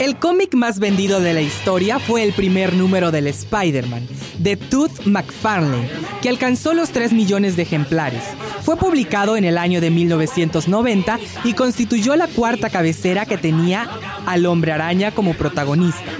El 0.08 0.19
cómic 0.19 0.54
más 0.54 0.78
vendido 0.78 1.20
de 1.20 1.34
la 1.34 1.42
historia 1.42 1.98
fue 1.98 2.22
el 2.22 2.32
primer 2.32 2.72
número 2.72 3.10
del 3.10 3.26
Spider-Man, 3.26 4.08
de 4.38 4.56
Tooth 4.56 5.04
McFarlane, 5.04 5.91
que 6.22 6.30
alcanzó 6.30 6.72
los 6.72 6.92
3 6.92 7.12
millones 7.12 7.56
de 7.56 7.64
ejemplares. 7.64 8.22
Fue 8.62 8.78
publicado 8.78 9.36
en 9.36 9.44
el 9.44 9.58
año 9.58 9.82
de 9.82 9.91
1990 9.91 11.19
y 11.44 11.52
constituyó 11.52 12.16
la 12.16 12.26
cuarta 12.26 12.70
cabecera 12.70 13.26
que 13.26 13.36
tenía 13.36 13.86
al 14.24 14.46
hombre 14.46 14.72
araña 14.72 15.10
como 15.10 15.34
protagonista. 15.34 16.10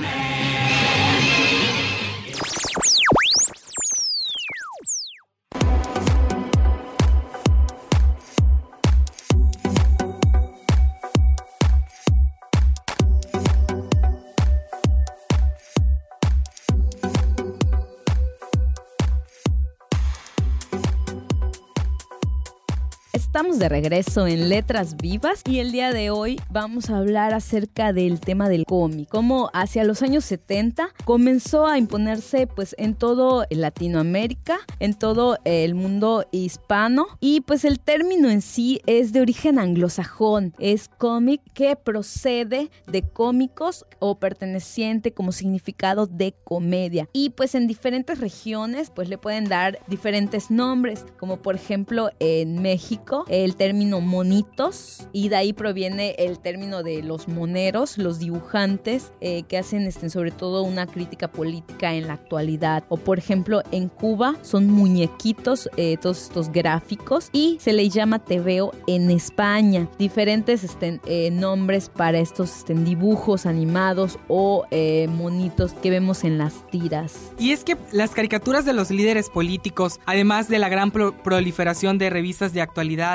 Estamos 23.39 23.61
de 23.61 23.69
regreso 23.69 24.27
en 24.27 24.49
Letras 24.49 24.97
Vivas 24.97 25.43
y 25.49 25.61
el 25.61 25.71
día 25.71 25.93
de 25.93 26.11
hoy 26.11 26.41
vamos 26.51 26.91
a 26.91 26.99
hablar 26.99 27.35
acerca 27.35 27.93
del 27.93 28.19
tema 28.19 28.49
del 28.49 28.65
cómic, 28.65 29.09
cómo 29.09 29.49
hacia 29.53 29.85
los 29.85 30.03
años 30.03 30.25
70 30.25 30.89
comenzó 31.05 31.65
a 31.65 31.79
imponerse 31.79 32.49
pues 32.49 32.75
en 32.79 32.97
todo 32.97 33.45
Latinoamérica, 33.51 34.59
en 34.81 34.93
todo 34.93 35.39
el 35.45 35.77
mundo 35.77 36.27
hispano 36.33 37.07
y 37.21 37.43
pues 37.43 37.65
el 37.65 37.79
término 37.79 38.29
en 38.29 38.43
sí 38.43 38.81
es 38.87 39.13
de 39.13 39.21
origen 39.21 39.61
anglosajón, 39.61 40.53
es 40.59 40.89
cómic 40.89 41.41
que 41.55 41.77
procede 41.77 42.73
de 42.89 43.03
cómicos 43.03 43.87
o 44.01 44.19
perteneciente 44.19 45.13
como 45.13 45.31
significado 45.31 46.09
de 46.09 46.35
comedia. 46.43 47.09
Y 47.13 47.31
pues 47.31 47.55
en 47.55 47.69
diferentes 47.69 48.19
regiones 48.19 48.91
pues 48.91 49.09
le 49.09 49.17
pueden 49.17 49.45
dar 49.45 49.79
diferentes 49.87 50.51
nombres 50.51 51.07
como 51.21 51.37
por 51.37 51.55
ejemplo 51.55 52.11
en 52.19 52.61
México 52.63 53.27
el 53.29 53.57
término 53.57 54.01
monitos 54.01 55.07
y 55.13 55.29
de 55.29 55.37
ahí 55.37 55.53
proviene 55.53 56.15
el 56.19 56.39
término 56.39 56.83
de 56.83 57.03
los 57.03 57.29
moneros, 57.29 57.99
los 57.99 58.19
dibujantes 58.19 59.13
eh, 59.21 59.43
que 59.45 59.59
hacen 59.59 59.87
este, 59.87 60.11
sobre 60.11 60.31
todo 60.31 60.63
una 60.63 60.87
crítica 60.87 61.29
política 61.29 61.95
en 61.95 62.07
la 62.07 62.15
actualidad. 62.15 62.85
O 62.89 62.97
por 62.97 63.19
ejemplo 63.19 63.63
en 63.73 63.89
Cuba 63.89 64.37
son 64.43 64.71
muñequitos, 64.71 65.69
eh, 65.77 65.97
todos 66.01 66.23
estos 66.23 66.51
gráficos 66.51 67.29
y 67.33 67.59
se 67.61 67.73
le 67.73 67.89
llama 67.89 68.19
teveo 68.19 68.73
en 68.87 69.11
España. 69.11 69.89
Diferentes 69.99 70.65
este, 70.65 71.01
eh, 71.07 71.31
nombres 71.31 71.89
para 71.89 72.19
estos 72.19 72.59
este, 72.59 72.75
dibujos 72.75 73.47
animados 73.47 74.19
o 74.29 74.65
monitos 75.09 75.73
que 75.75 75.91
vemos 75.91 76.25
en 76.25 76.39
las 76.39 76.67
tiras. 76.71 77.33
Y 77.39 77.53
es 77.53 77.65
que 77.65 77.77
las 77.93 78.11
caricaturas 78.11 78.65
de 78.65 78.73
los 78.73 78.91
líderes 78.91 79.31
políticos, 79.31 80.01
además 80.07 80.49
de 80.49 80.59
la 80.59 80.69
gran 80.69 80.91
proliferación 80.91 81.99
de 81.99 82.11
revistas 82.11 82.53
de 82.53 82.61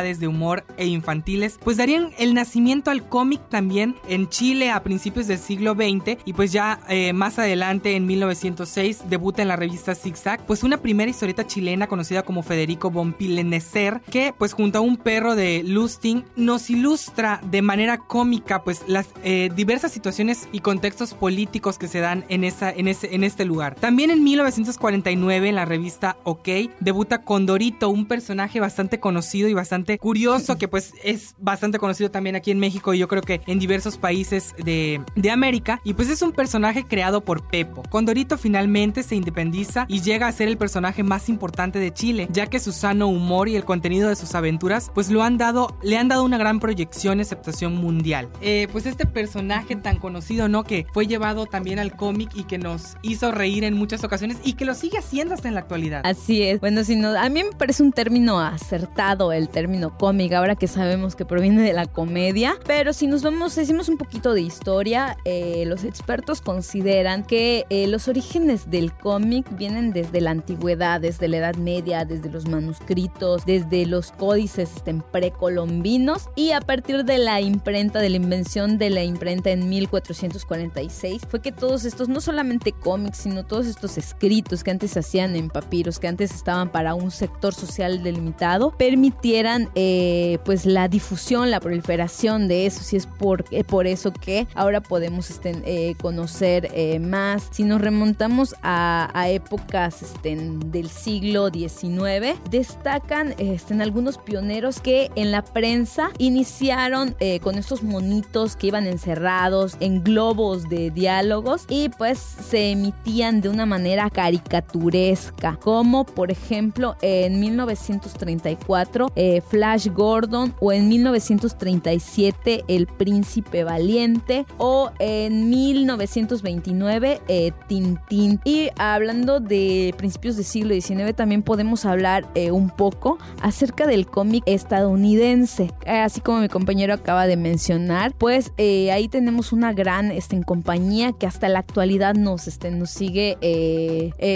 de 0.01 0.27
humor 0.27 0.63
e 0.77 0.87
infantiles, 0.87 1.59
pues 1.63 1.77
darían 1.77 2.11
el 2.17 2.33
nacimiento 2.33 2.89
al 2.89 3.07
cómic 3.07 3.41
también 3.49 3.95
en 4.07 4.29
Chile 4.29 4.71
a 4.71 4.81
principios 4.83 5.27
del 5.27 5.37
siglo 5.37 5.73
XX 5.73 6.17
y 6.25 6.33
pues 6.33 6.51
ya 6.51 6.79
eh, 6.89 7.13
más 7.13 7.37
adelante 7.37 7.95
en 7.95 8.05
1906 8.05 9.09
debuta 9.09 9.41
en 9.41 9.47
la 9.47 9.55
revista 9.55 9.95
Zigzag, 9.95 10.45
pues 10.45 10.63
una 10.63 10.77
primera 10.77 11.09
historieta 11.09 11.45
chilena 11.45 11.87
conocida 11.87 12.23
como 12.23 12.43
Federico 12.43 12.89
von 12.89 13.13
Pilenecer, 13.13 14.01
que 14.09 14.33
pues 14.37 14.53
junto 14.53 14.79
a 14.79 14.81
un 14.81 14.97
perro 14.97 15.35
de 15.35 15.63
Lusting 15.63 16.23
nos 16.35 16.69
ilustra 16.69 17.41
de 17.43 17.61
manera 17.61 17.97
cómica 17.97 18.63
pues 18.63 18.83
las 18.87 19.07
eh, 19.23 19.49
diversas 19.55 19.91
situaciones 19.91 20.47
y 20.51 20.59
contextos 20.59 21.13
políticos 21.13 21.77
que 21.77 21.87
se 21.87 21.99
dan 21.99 22.25
en, 22.29 22.43
esa, 22.43 22.71
en, 22.71 22.87
ese, 22.87 23.13
en 23.13 23.23
este 23.23 23.45
lugar. 23.45 23.75
También 23.75 24.11
en 24.11 24.23
1949 24.23 25.49
en 25.49 25.55
la 25.55 25.65
revista 25.65 26.17
OK 26.23 26.47
debuta 26.79 27.23
Condorito, 27.23 27.89
un 27.89 28.05
personaje 28.05 28.59
bastante 28.59 28.99
conocido 28.99 29.49
y 29.49 29.53
bastante 29.53 29.82
curioso 29.99 30.57
que 30.57 30.67
pues 30.67 30.93
es 31.03 31.35
bastante 31.37 31.79
conocido 31.79 32.11
también 32.11 32.35
aquí 32.35 32.51
en 32.51 32.59
México 32.59 32.93
y 32.93 32.99
yo 32.99 33.07
creo 33.07 33.21
que 33.21 33.41
en 33.47 33.59
diversos 33.59 33.97
países 33.97 34.53
de, 34.63 35.01
de 35.15 35.31
América 35.31 35.79
y 35.83 35.93
pues 35.93 36.09
es 36.09 36.21
un 36.21 36.31
personaje 36.31 36.85
creado 36.85 37.21
por 37.21 37.47
Pepo. 37.47 37.83
Condorito 37.89 38.37
finalmente 38.37 39.03
se 39.03 39.15
independiza 39.15 39.85
y 39.87 40.01
llega 40.01 40.27
a 40.27 40.31
ser 40.31 40.47
el 40.47 40.57
personaje 40.57 41.03
más 41.03 41.29
importante 41.29 41.79
de 41.79 41.93
Chile, 41.93 42.27
ya 42.31 42.47
que 42.47 42.59
su 42.59 42.71
sano 42.71 43.07
humor 43.07 43.49
y 43.49 43.55
el 43.55 43.65
contenido 43.65 44.09
de 44.09 44.15
sus 44.15 44.35
aventuras 44.35 44.91
pues 44.93 45.09
lo 45.09 45.23
han 45.23 45.37
dado, 45.37 45.77
le 45.81 45.97
han 45.97 46.07
dado 46.07 46.23
una 46.23 46.37
gran 46.37 46.59
proyección 46.59 47.19
y 47.19 47.21
aceptación 47.21 47.75
mundial. 47.75 48.29
Eh, 48.41 48.67
pues 48.71 48.85
este 48.85 49.05
personaje 49.05 49.75
tan 49.75 49.97
conocido, 49.97 50.47
¿no? 50.47 50.63
Que 50.63 50.85
fue 50.93 51.07
llevado 51.07 51.45
también 51.45 51.79
al 51.79 51.95
cómic 51.95 52.31
y 52.35 52.43
que 52.43 52.57
nos 52.57 52.97
hizo 53.01 53.31
reír 53.31 53.63
en 53.63 53.75
muchas 53.75 54.03
ocasiones 54.03 54.37
y 54.43 54.53
que 54.53 54.65
lo 54.65 54.73
sigue 54.73 54.97
haciendo 54.97 55.33
hasta 55.33 55.47
en 55.47 55.55
la 55.55 55.61
actualidad. 55.61 56.01
Así 56.05 56.41
es. 56.43 56.59
Bueno, 56.59 56.83
si 56.83 56.95
no, 56.95 57.09
a 57.17 57.29
mí 57.29 57.43
me 57.43 57.51
parece 57.51 57.83
un 57.83 57.91
término 57.91 58.39
acertado 58.39 59.31
el 59.31 59.49
término 59.49 59.72
cómic, 59.97 60.33
ahora 60.33 60.55
que 60.55 60.67
sabemos 60.67 61.15
que 61.15 61.25
proviene 61.25 61.61
de 61.61 61.73
la 61.73 61.85
comedia, 61.85 62.55
pero 62.65 62.93
si 62.93 63.07
nos 63.07 63.23
vamos, 63.23 63.55
decimos 63.55 63.89
un 63.89 63.97
poquito 63.97 64.33
de 64.33 64.41
historia, 64.41 65.17
eh, 65.25 65.63
los 65.67 65.83
expertos 65.83 66.41
consideran 66.41 67.23
que 67.23 67.65
eh, 67.69 67.87
los 67.87 68.07
orígenes 68.07 68.69
del 68.69 68.93
cómic 68.93 69.45
vienen 69.57 69.91
desde 69.93 70.21
la 70.21 70.31
antigüedad, 70.31 71.01
desde 71.01 71.27
la 71.27 71.37
Edad 71.37 71.55
Media, 71.55 72.05
desde 72.05 72.29
los 72.29 72.47
manuscritos, 72.47 73.45
desde 73.45 73.85
los 73.85 74.11
códices 74.11 74.69
este, 74.75 74.93
precolombinos 75.11 76.29
y 76.35 76.51
a 76.51 76.61
partir 76.61 77.05
de 77.05 77.17
la 77.17 77.41
imprenta, 77.41 77.99
de 77.99 78.09
la 78.09 78.17
invención 78.17 78.77
de 78.77 78.89
la 78.89 79.03
imprenta 79.03 79.51
en 79.51 79.69
1446, 79.69 81.23
fue 81.29 81.41
que 81.41 81.51
todos 81.51 81.85
estos, 81.85 82.09
no 82.09 82.21
solamente 82.21 82.71
cómics, 82.71 83.17
sino 83.19 83.43
todos 83.43 83.67
estos 83.67 83.97
escritos 83.97 84.63
que 84.63 84.71
antes 84.71 84.91
se 84.91 84.99
hacían 84.99 85.35
en 85.35 85.49
papiros, 85.49 85.99
que 85.99 86.07
antes 86.07 86.33
estaban 86.33 86.71
para 86.71 86.93
un 86.93 87.11
sector 87.11 87.53
social 87.53 88.03
delimitado, 88.03 88.71
permitieran 88.71 89.62
eh, 89.75 90.37
pues 90.45 90.65
la 90.65 90.87
difusión, 90.87 91.51
la 91.51 91.59
proliferación 91.59 92.47
de 92.47 92.65
eso, 92.65 92.83
si 92.83 92.97
es 92.97 93.07
por, 93.07 93.45
eh, 93.51 93.63
por 93.63 93.87
eso 93.87 94.11
que 94.11 94.47
ahora 94.55 94.81
podemos 94.81 95.29
este, 95.29 95.61
eh, 95.65 95.95
conocer 96.01 96.71
más. 96.99 97.49
Si 97.51 97.63
nos 97.63 97.81
remontamos 97.81 98.55
a, 98.61 99.09
épocas 99.29 100.01
este, 100.01 100.35
del 100.35 100.89
siglo 100.89 101.49
XIX, 101.49 102.39
destacan 102.49 103.33
este, 103.37 103.73
algunos 103.81 104.17
pioneros 104.17 104.79
que 104.79 105.11
en 105.15 105.31
la 105.31 105.43
prensa 105.43 106.11
iniciaron 106.17 107.15
con 107.41 107.57
estos 107.57 107.83
monitos 107.83 108.55
que 108.55 108.67
iban 108.67 108.85
encerrados 108.85 109.77
en 109.79 110.03
globos 110.03 110.69
de 110.69 110.91
diálogos 110.91 111.65
y 111.69 111.89
pues 111.89 112.19
se 112.19 112.71
emitían 112.71 113.41
de 113.41 113.49
una 113.49 113.65
manera 113.65 114.09
caricaturesca, 114.09 115.57
como 115.61 116.05
por 116.05 116.31
ejemplo 116.31 116.95
en 117.01 117.39
1934 117.39 119.11
eh, 119.15 119.41
Flash 119.53 119.89
Gordon 119.89 120.55
o 120.59 120.71
en 120.71 120.87
1937 120.87 122.63
El 122.67 122.87
Príncipe 122.87 123.63
Valiente 123.63 124.47
o 124.57 124.89
en 124.97 125.47
1929 125.47 127.21
eh, 127.27 127.51
Tintín. 127.67 128.39
Y 128.45 128.69
hablando 128.79 129.39
de 129.39 129.93
principios 129.95 130.37
del 130.37 130.45
siglo 130.45 130.73
XIX 130.73 131.15
también 131.15 131.43
podemos 131.43 131.85
hablar 131.85 132.27
eh, 132.33 132.49
un 132.49 132.71
poco 132.71 133.19
acerca 133.43 133.85
del 133.85 134.07
cómic 134.07 134.41
estadounidense, 134.47 135.71
así 135.85 136.19
como 136.19 136.39
mi 136.39 136.49
compañero 136.49 136.95
acaba 136.95 137.27
de 137.27 137.37
mencionar, 137.37 138.15
pues 138.17 138.53
ahí 138.57 139.07
tenemos 139.07 139.53
una 139.53 139.71
gran 139.71 140.11
este, 140.11 140.41
compañía 140.41 141.11
que 141.11 141.27
hasta 141.27 141.47
la 141.47 141.59
actualidad 141.59 142.15
nos, 142.15 142.47
este, 142.47 142.71
nos 142.71 142.89
sigue 142.89 143.37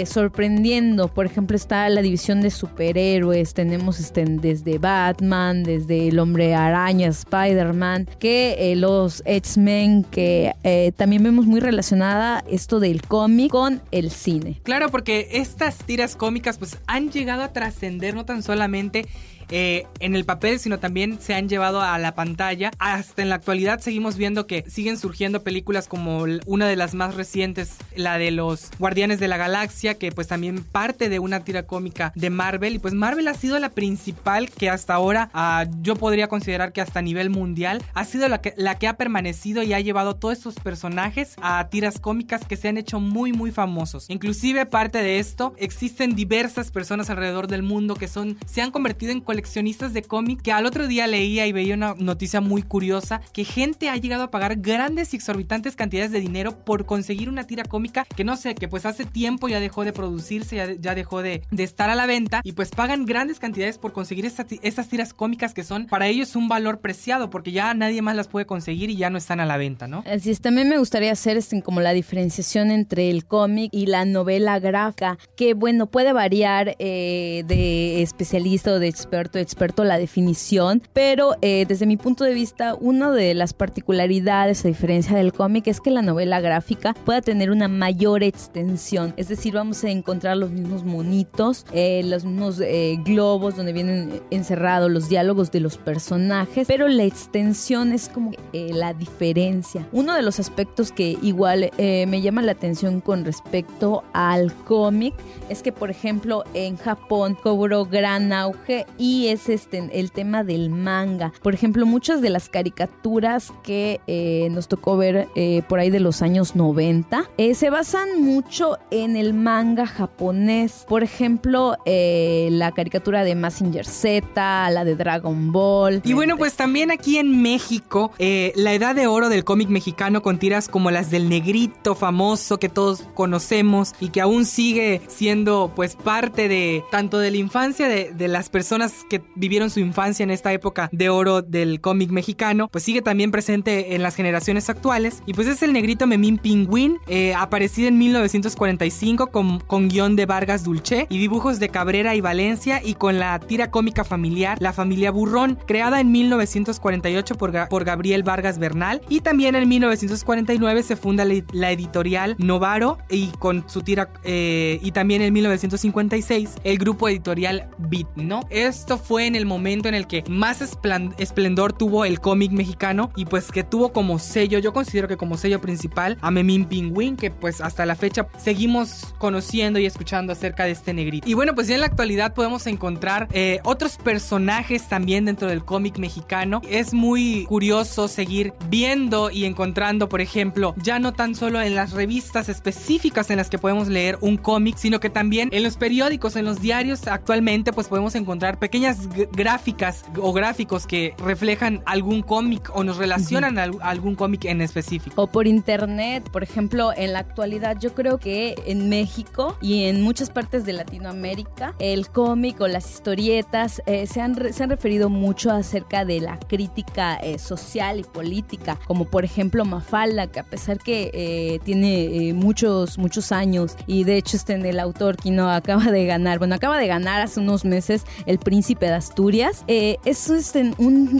sorprendiendo. 0.06 1.08
Por 1.08 1.26
ejemplo 1.26 1.56
está 1.56 1.88
la 1.88 2.02
división 2.02 2.40
de 2.40 2.50
superhéroes, 2.50 3.52
tenemos 3.52 3.98
este, 3.98 4.24
desde 4.24 4.78
Batman, 4.78 5.07
desde 5.12 6.08
el 6.08 6.18
hombre 6.18 6.54
araña, 6.54 7.08
Spider-Man, 7.08 8.08
que 8.18 8.56
eh, 8.58 8.76
los 8.76 9.22
X-Men, 9.24 10.04
que 10.04 10.54
eh, 10.64 10.92
también 10.96 11.22
vemos 11.22 11.46
muy 11.46 11.60
relacionada 11.60 12.44
esto 12.48 12.80
del 12.80 13.02
cómic 13.02 13.50
con 13.50 13.80
el 13.90 14.10
cine. 14.10 14.60
Claro, 14.62 14.90
porque 14.90 15.28
estas 15.32 15.78
tiras 15.78 16.16
cómicas 16.16 16.58
pues 16.58 16.78
han 16.86 17.10
llegado 17.10 17.42
a 17.42 17.52
trascender 17.52 18.14
no 18.14 18.24
tan 18.24 18.42
solamente 18.42 19.06
eh, 19.50 19.86
en 20.00 20.14
el 20.14 20.24
papel, 20.24 20.58
sino 20.58 20.78
también 20.78 21.20
se 21.20 21.34
han 21.34 21.48
llevado 21.48 21.80
a 21.80 21.98
la 21.98 22.14
pantalla. 22.14 22.70
Hasta 22.78 23.22
en 23.22 23.28
la 23.28 23.36
actualidad 23.36 23.80
seguimos 23.80 24.16
viendo 24.16 24.46
que 24.46 24.64
siguen 24.68 24.98
surgiendo 24.98 25.42
películas 25.42 25.88
como 25.88 26.24
una 26.46 26.66
de 26.66 26.76
las 26.76 26.94
más 26.94 27.14
recientes, 27.14 27.76
la 27.96 28.18
de 28.18 28.30
los 28.30 28.70
Guardianes 28.78 29.20
de 29.20 29.28
la 29.28 29.36
Galaxia, 29.36 29.94
que 29.94 30.12
pues 30.12 30.28
también 30.28 30.62
parte 30.64 31.08
de 31.08 31.18
una 31.18 31.40
tira 31.40 31.64
cómica 31.64 32.12
de 32.14 32.30
Marvel. 32.30 32.74
Y 32.74 32.78
pues 32.78 32.94
Marvel 32.94 33.28
ha 33.28 33.34
sido 33.34 33.58
la 33.58 33.70
principal 33.70 34.50
que 34.50 34.70
hasta 34.70 34.94
ahora 34.94 35.30
ah, 35.32 35.66
yo 35.82 35.96
podría 35.96 36.28
considerar 36.28 36.72
que 36.72 36.80
hasta 36.80 37.02
nivel 37.02 37.30
mundial 37.30 37.82
ha 37.94 38.04
sido 38.04 38.28
la 38.28 38.40
que, 38.40 38.54
la 38.56 38.78
que 38.78 38.88
ha 38.88 38.96
permanecido 38.96 39.62
y 39.62 39.72
ha 39.72 39.80
llevado 39.80 40.16
todos 40.16 40.38
estos 40.38 40.56
personajes 40.56 41.34
a 41.40 41.68
tiras 41.70 41.98
cómicas 41.98 42.44
que 42.44 42.56
se 42.56 42.68
han 42.68 42.78
hecho 42.78 43.00
muy 43.00 43.32
muy 43.32 43.50
famosos. 43.50 44.10
Inclusive 44.10 44.66
parte 44.66 45.02
de 45.02 45.18
esto 45.18 45.54
existen 45.58 46.14
diversas 46.14 46.70
personas 46.70 47.10
alrededor 47.10 47.48
del 47.48 47.62
mundo 47.62 47.94
que 47.94 48.08
son 48.08 48.36
se 48.46 48.62
han 48.62 48.70
convertido 48.70 49.12
en 49.12 49.20
coleccionistas 49.38 49.92
de 49.92 50.02
cómic 50.02 50.42
que 50.42 50.50
al 50.50 50.66
otro 50.66 50.88
día 50.88 51.06
leía 51.06 51.46
y 51.46 51.52
veía 51.52 51.74
una 51.74 51.94
noticia 51.96 52.40
muy 52.40 52.62
curiosa 52.62 53.20
que 53.32 53.44
gente 53.44 53.88
ha 53.88 53.96
llegado 53.96 54.24
a 54.24 54.30
pagar 54.32 54.56
grandes 54.56 55.14
y 55.14 55.16
exorbitantes 55.16 55.76
cantidades 55.76 56.10
de 56.10 56.18
dinero 56.18 56.64
por 56.64 56.86
conseguir 56.86 57.28
una 57.28 57.46
tira 57.46 57.62
cómica 57.62 58.04
que 58.16 58.24
no 58.24 58.36
sé, 58.36 58.56
que 58.56 58.66
pues 58.66 58.84
hace 58.84 59.04
tiempo 59.04 59.48
ya 59.48 59.60
dejó 59.60 59.84
de 59.84 59.92
producirse, 59.92 60.76
ya, 60.80 60.94
dejó 60.96 61.22
de, 61.22 61.42
estar 61.56 61.88
a 61.88 61.94
la 61.94 62.06
venta 62.06 62.40
y 62.42 62.50
pues 62.50 62.70
pagan 62.70 63.06
grandes 63.06 63.38
cantidades 63.38 63.78
por 63.78 63.92
conseguir 63.92 64.26
esas 64.26 64.88
tiras 64.88 65.14
cómicas 65.14 65.54
que 65.54 65.62
son 65.62 65.86
para 65.86 66.08
ellos 66.08 66.34
un 66.34 66.48
valor 66.48 66.80
preciado 66.80 67.30
porque 67.30 67.52
ya 67.52 67.72
nadie 67.74 68.02
más 68.02 68.16
las 68.16 68.26
puede 68.26 68.44
conseguir 68.44 68.90
y 68.90 68.96
ya 68.96 69.08
no 69.08 69.18
están 69.18 69.38
a 69.38 69.46
la 69.46 69.56
venta, 69.56 69.86
¿no? 69.86 70.02
Así 70.04 70.32
es, 70.32 70.40
también 70.40 70.68
me 70.68 70.78
gustaría 70.78 71.12
hacer 71.12 71.36
este, 71.36 71.62
como 71.62 71.80
la 71.80 71.92
diferenciación 71.92 72.72
entre 72.72 73.08
el 73.08 73.24
cómic 73.24 73.70
y 73.72 73.86
la 73.86 74.04
novela 74.04 74.58
gráfica, 74.58 75.16
que 75.36 75.54
bueno, 75.54 75.86
puede 75.86 76.12
variar 76.12 76.74
eh, 76.80 77.44
de 77.46 78.02
especialista 78.02 78.72
o 78.72 78.78
de 78.80 78.88
experto 78.88 79.27
experto 79.34 79.84
la 79.84 79.98
definición, 79.98 80.82
pero 80.92 81.36
eh, 81.42 81.64
desde 81.68 81.86
mi 81.86 81.96
punto 81.96 82.24
de 82.24 82.34
vista, 82.34 82.74
una 82.74 83.10
de 83.10 83.34
las 83.34 83.52
particularidades 83.52 84.64
a 84.64 84.68
diferencia 84.68 85.16
del 85.16 85.32
cómic 85.32 85.66
es 85.66 85.80
que 85.80 85.90
la 85.90 86.02
novela 86.02 86.40
gráfica 86.40 86.94
pueda 86.94 87.20
tener 87.20 87.50
una 87.50 87.68
mayor 87.68 88.22
extensión, 88.22 89.12
es 89.16 89.28
decir, 89.28 89.54
vamos 89.54 89.82
a 89.84 89.90
encontrar 89.90 90.36
los 90.36 90.50
mismos 90.50 90.84
monitos, 90.84 91.66
eh, 91.72 92.02
los 92.04 92.24
mismos 92.24 92.60
eh, 92.60 92.98
globos 93.04 93.56
donde 93.56 93.72
vienen 93.72 94.22
encerrados 94.30 94.90
los 94.90 95.08
diálogos 95.08 95.50
de 95.50 95.60
los 95.60 95.76
personajes, 95.76 96.66
pero 96.66 96.88
la 96.88 97.04
extensión 97.04 97.92
es 97.92 98.08
como 98.08 98.32
la 98.52 98.94
diferencia. 98.94 99.86
Uno 99.92 100.14
de 100.14 100.22
los 100.22 100.40
aspectos 100.40 100.92
que 100.92 101.18
igual 101.22 101.70
me 101.78 102.20
llama 102.22 102.42
la 102.42 102.52
atención 102.52 103.00
con 103.00 103.24
respecto 103.24 104.04
al 104.12 104.52
cómic 104.64 105.14
es 105.48 105.62
que, 105.62 105.72
por 105.72 105.90
ejemplo, 105.90 106.44
en 106.54 106.76
Japón 106.76 107.36
cobró 107.42 107.84
gran 107.86 108.32
auge 108.32 108.86
y 108.98 109.17
es 109.26 109.48
este 109.48 109.90
el 109.92 110.12
tema 110.12 110.44
del 110.44 110.70
manga. 110.70 111.32
Por 111.42 111.54
ejemplo, 111.54 111.84
muchas 111.84 112.20
de 112.20 112.30
las 112.30 112.48
caricaturas 112.48 113.52
que 113.62 114.00
eh, 114.06 114.48
nos 114.50 114.68
tocó 114.68 114.96
ver 114.96 115.28
eh, 115.34 115.62
por 115.68 115.80
ahí 115.80 115.90
de 115.90 116.00
los 116.00 116.22
años 116.22 116.54
90 116.54 117.30
eh, 117.36 117.54
se 117.54 117.70
basan 117.70 118.22
mucho 118.22 118.78
en 118.90 119.16
el 119.16 119.34
manga 119.34 119.86
japonés. 119.86 120.84
Por 120.88 121.02
ejemplo, 121.02 121.76
la 121.84 122.72
caricatura 122.72 123.24
de 123.24 123.34
Massinger 123.34 123.84
Z, 123.84 124.70
la 124.70 124.84
de 124.84 124.94
Dragon 124.94 125.52
Ball. 125.52 126.02
Y 126.04 126.12
bueno, 126.12 126.36
pues 126.36 126.54
también 126.54 126.90
aquí 126.90 127.18
en 127.18 127.42
México, 127.42 128.12
la 128.18 128.72
edad 128.72 128.94
de 128.94 129.06
oro 129.06 129.28
del 129.28 129.44
cómic 129.44 129.68
mexicano 129.68 130.22
con 130.22 130.38
tiras 130.38 130.68
como 130.68 130.90
las 130.90 131.10
del 131.10 131.28
negrito 131.28 131.94
famoso 131.94 132.58
que 132.58 132.68
todos 132.68 133.02
conocemos 133.14 133.94
y 134.00 134.10
que 134.10 134.20
aún 134.20 134.46
sigue 134.46 135.02
siendo 135.08 135.72
pues 135.74 135.96
parte 135.96 136.48
de 136.48 136.84
tanto 136.90 137.18
de 137.18 137.30
la 137.30 137.36
infancia 137.36 137.88
de, 137.88 138.12
de 138.12 138.28
las 138.28 138.48
personas 138.48 138.92
que 139.08 139.22
vivieron 139.34 139.70
su 139.70 139.80
infancia 139.80 140.22
en 140.22 140.30
esta 140.30 140.52
época 140.52 140.88
de 140.92 141.08
oro 141.08 141.42
del 141.42 141.80
cómic 141.80 142.10
mexicano, 142.10 142.68
pues 142.68 142.84
sigue 142.84 143.02
también 143.02 143.30
presente 143.30 143.94
en 143.94 144.02
las 144.02 144.14
generaciones 144.14 144.68
actuales. 144.70 145.22
Y 145.26 145.34
pues 145.34 145.48
es 145.48 145.62
el 145.62 145.72
negrito 145.72 146.06
Memín 146.06 146.38
Pingüín, 146.38 146.98
eh, 147.06 147.34
aparecido 147.34 147.88
en 147.88 147.98
1945 147.98 149.28
con, 149.28 149.60
con 149.60 149.88
guion 149.88 150.16
de 150.16 150.26
Vargas 150.26 150.64
Dulce 150.64 151.06
y 151.08 151.18
dibujos 151.18 151.58
de 151.58 151.68
Cabrera 151.68 152.14
y 152.14 152.20
Valencia 152.20 152.80
y 152.84 152.94
con 152.94 153.18
la 153.18 153.38
tira 153.38 153.70
cómica 153.70 154.04
familiar 154.04 154.58
La 154.60 154.72
familia 154.72 155.10
Burrón, 155.10 155.58
creada 155.66 156.00
en 156.00 156.12
1948 156.12 157.34
por, 157.36 157.68
por 157.68 157.84
Gabriel 157.84 158.22
Vargas 158.22 158.58
Bernal. 158.58 159.00
Y 159.08 159.20
también 159.20 159.54
en 159.54 159.68
1949 159.68 160.82
se 160.82 160.96
funda 160.96 161.24
la, 161.24 161.70
editorial 161.70 162.36
Novaro 162.38 162.98
y 163.10 163.28
con 163.38 163.68
su 163.68 163.82
tira, 163.82 164.10
eh, 164.24 164.78
y 164.82 164.92
también 164.92 165.22
en 165.22 165.32
1956 165.32 166.56
el 166.64 166.78
grupo 166.78 167.08
editorial 167.08 167.68
Beat, 167.78 168.08
¿no? 168.16 168.40
Esto 168.50 168.97
fue 168.98 169.26
en 169.26 169.34
el 169.34 169.46
momento 169.46 169.88
en 169.88 169.94
el 169.94 170.06
que 170.06 170.24
más 170.28 170.60
esplendor 170.62 171.72
tuvo 171.72 172.04
el 172.04 172.20
cómic 172.20 172.52
mexicano 172.52 173.10
y 173.16 173.24
pues 173.24 173.50
que 173.50 173.64
tuvo 173.64 173.92
como 173.92 174.18
sello, 174.18 174.58
yo 174.58 174.72
considero 174.72 175.08
que 175.08 175.16
como 175.16 175.36
sello 175.36 175.60
principal 175.60 176.18
a 176.20 176.30
Memín 176.30 176.66
Pingüín, 176.66 177.16
que 177.16 177.30
pues 177.30 177.60
hasta 177.60 177.86
la 177.86 177.96
fecha 177.96 178.26
seguimos 178.38 179.14
conociendo 179.18 179.78
y 179.78 179.86
escuchando 179.86 180.32
acerca 180.32 180.64
de 180.64 180.72
este 180.72 180.92
negrito. 180.94 181.28
Y 181.28 181.34
bueno, 181.34 181.54
pues 181.54 181.68
ya 181.68 181.74
en 181.74 181.80
la 181.80 181.86
actualidad 181.86 182.34
podemos 182.34 182.66
encontrar 182.66 183.28
eh, 183.32 183.60
otros 183.64 183.96
personajes 183.96 184.88
también 184.88 185.24
dentro 185.24 185.48
del 185.48 185.64
cómic 185.64 185.98
mexicano. 185.98 186.60
Es 186.68 186.92
muy 186.92 187.44
curioso 187.46 188.08
seguir 188.08 188.52
viendo 188.68 189.30
y 189.30 189.44
encontrando, 189.44 190.08
por 190.08 190.20
ejemplo, 190.20 190.74
ya 190.76 190.98
no 190.98 191.12
tan 191.12 191.34
solo 191.34 191.60
en 191.60 191.74
las 191.74 191.92
revistas 191.92 192.48
específicas 192.48 193.30
en 193.30 193.36
las 193.36 193.50
que 193.50 193.58
podemos 193.58 193.88
leer 193.88 194.18
un 194.20 194.36
cómic, 194.36 194.76
sino 194.76 195.00
que 195.00 195.10
también 195.10 195.48
en 195.52 195.62
los 195.62 195.76
periódicos, 195.76 196.36
en 196.36 196.44
los 196.44 196.60
diarios 196.60 197.06
actualmente, 197.06 197.72
pues 197.72 197.88
podemos 197.88 198.14
encontrar 198.14 198.58
pequeñas 198.78 199.08
gráficas 199.32 200.04
o 200.22 200.32
gráficos 200.32 200.86
que 200.86 201.12
reflejan 201.18 201.82
algún 201.84 202.22
cómic 202.22 202.70
o 202.72 202.84
nos 202.84 202.96
relacionan 202.96 203.58
a 203.58 203.64
algún 203.80 204.14
cómic 204.14 204.44
en 204.44 204.60
específico. 204.60 205.20
O 205.20 205.26
por 205.26 205.48
internet, 205.48 206.30
por 206.30 206.44
ejemplo, 206.44 206.92
en 206.96 207.12
la 207.12 207.18
actualidad 207.18 207.76
yo 207.80 207.92
creo 207.92 208.18
que 208.18 208.54
en 208.66 208.88
México 208.88 209.56
y 209.60 209.86
en 209.86 210.02
muchas 210.02 210.30
partes 210.30 210.64
de 210.64 210.74
Latinoamérica 210.74 211.74
el 211.80 212.08
cómic 212.08 212.60
o 212.60 212.68
las 212.68 212.88
historietas 212.88 213.82
eh, 213.86 214.06
se, 214.06 214.20
han 214.20 214.52
se 214.52 214.62
han 214.62 214.70
referido 214.70 215.08
mucho 215.08 215.50
acerca 215.50 216.04
de 216.04 216.20
la 216.20 216.38
crítica 216.38 217.16
eh, 217.16 217.40
social 217.40 217.98
y 217.98 218.04
política, 218.04 218.78
como 218.86 219.06
por 219.06 219.24
ejemplo 219.24 219.64
Mafalda, 219.64 220.28
que 220.28 220.38
a 220.38 220.44
pesar 220.44 220.78
que 220.78 221.10
eh, 221.12 221.58
tiene 221.64 222.32
muchos, 222.32 222.96
muchos 222.96 223.32
años 223.32 223.76
y 223.88 224.04
de 224.04 224.18
hecho 224.18 224.36
este 224.36 224.54
el 224.54 224.78
autor 224.78 225.16
que 225.16 225.32
no 225.32 225.50
acaba 225.50 225.90
de 225.90 226.06
ganar, 226.06 226.38
bueno, 226.38 226.54
acaba 226.54 226.78
de 226.78 226.86
ganar 226.86 227.22
hace 227.22 227.40
unos 227.40 227.64
meses 227.64 228.04
el 228.26 228.38
Príncipe 228.38 228.67
de 228.74 228.94
Asturias, 228.94 229.64
eso 229.66 230.34
es 230.34 230.52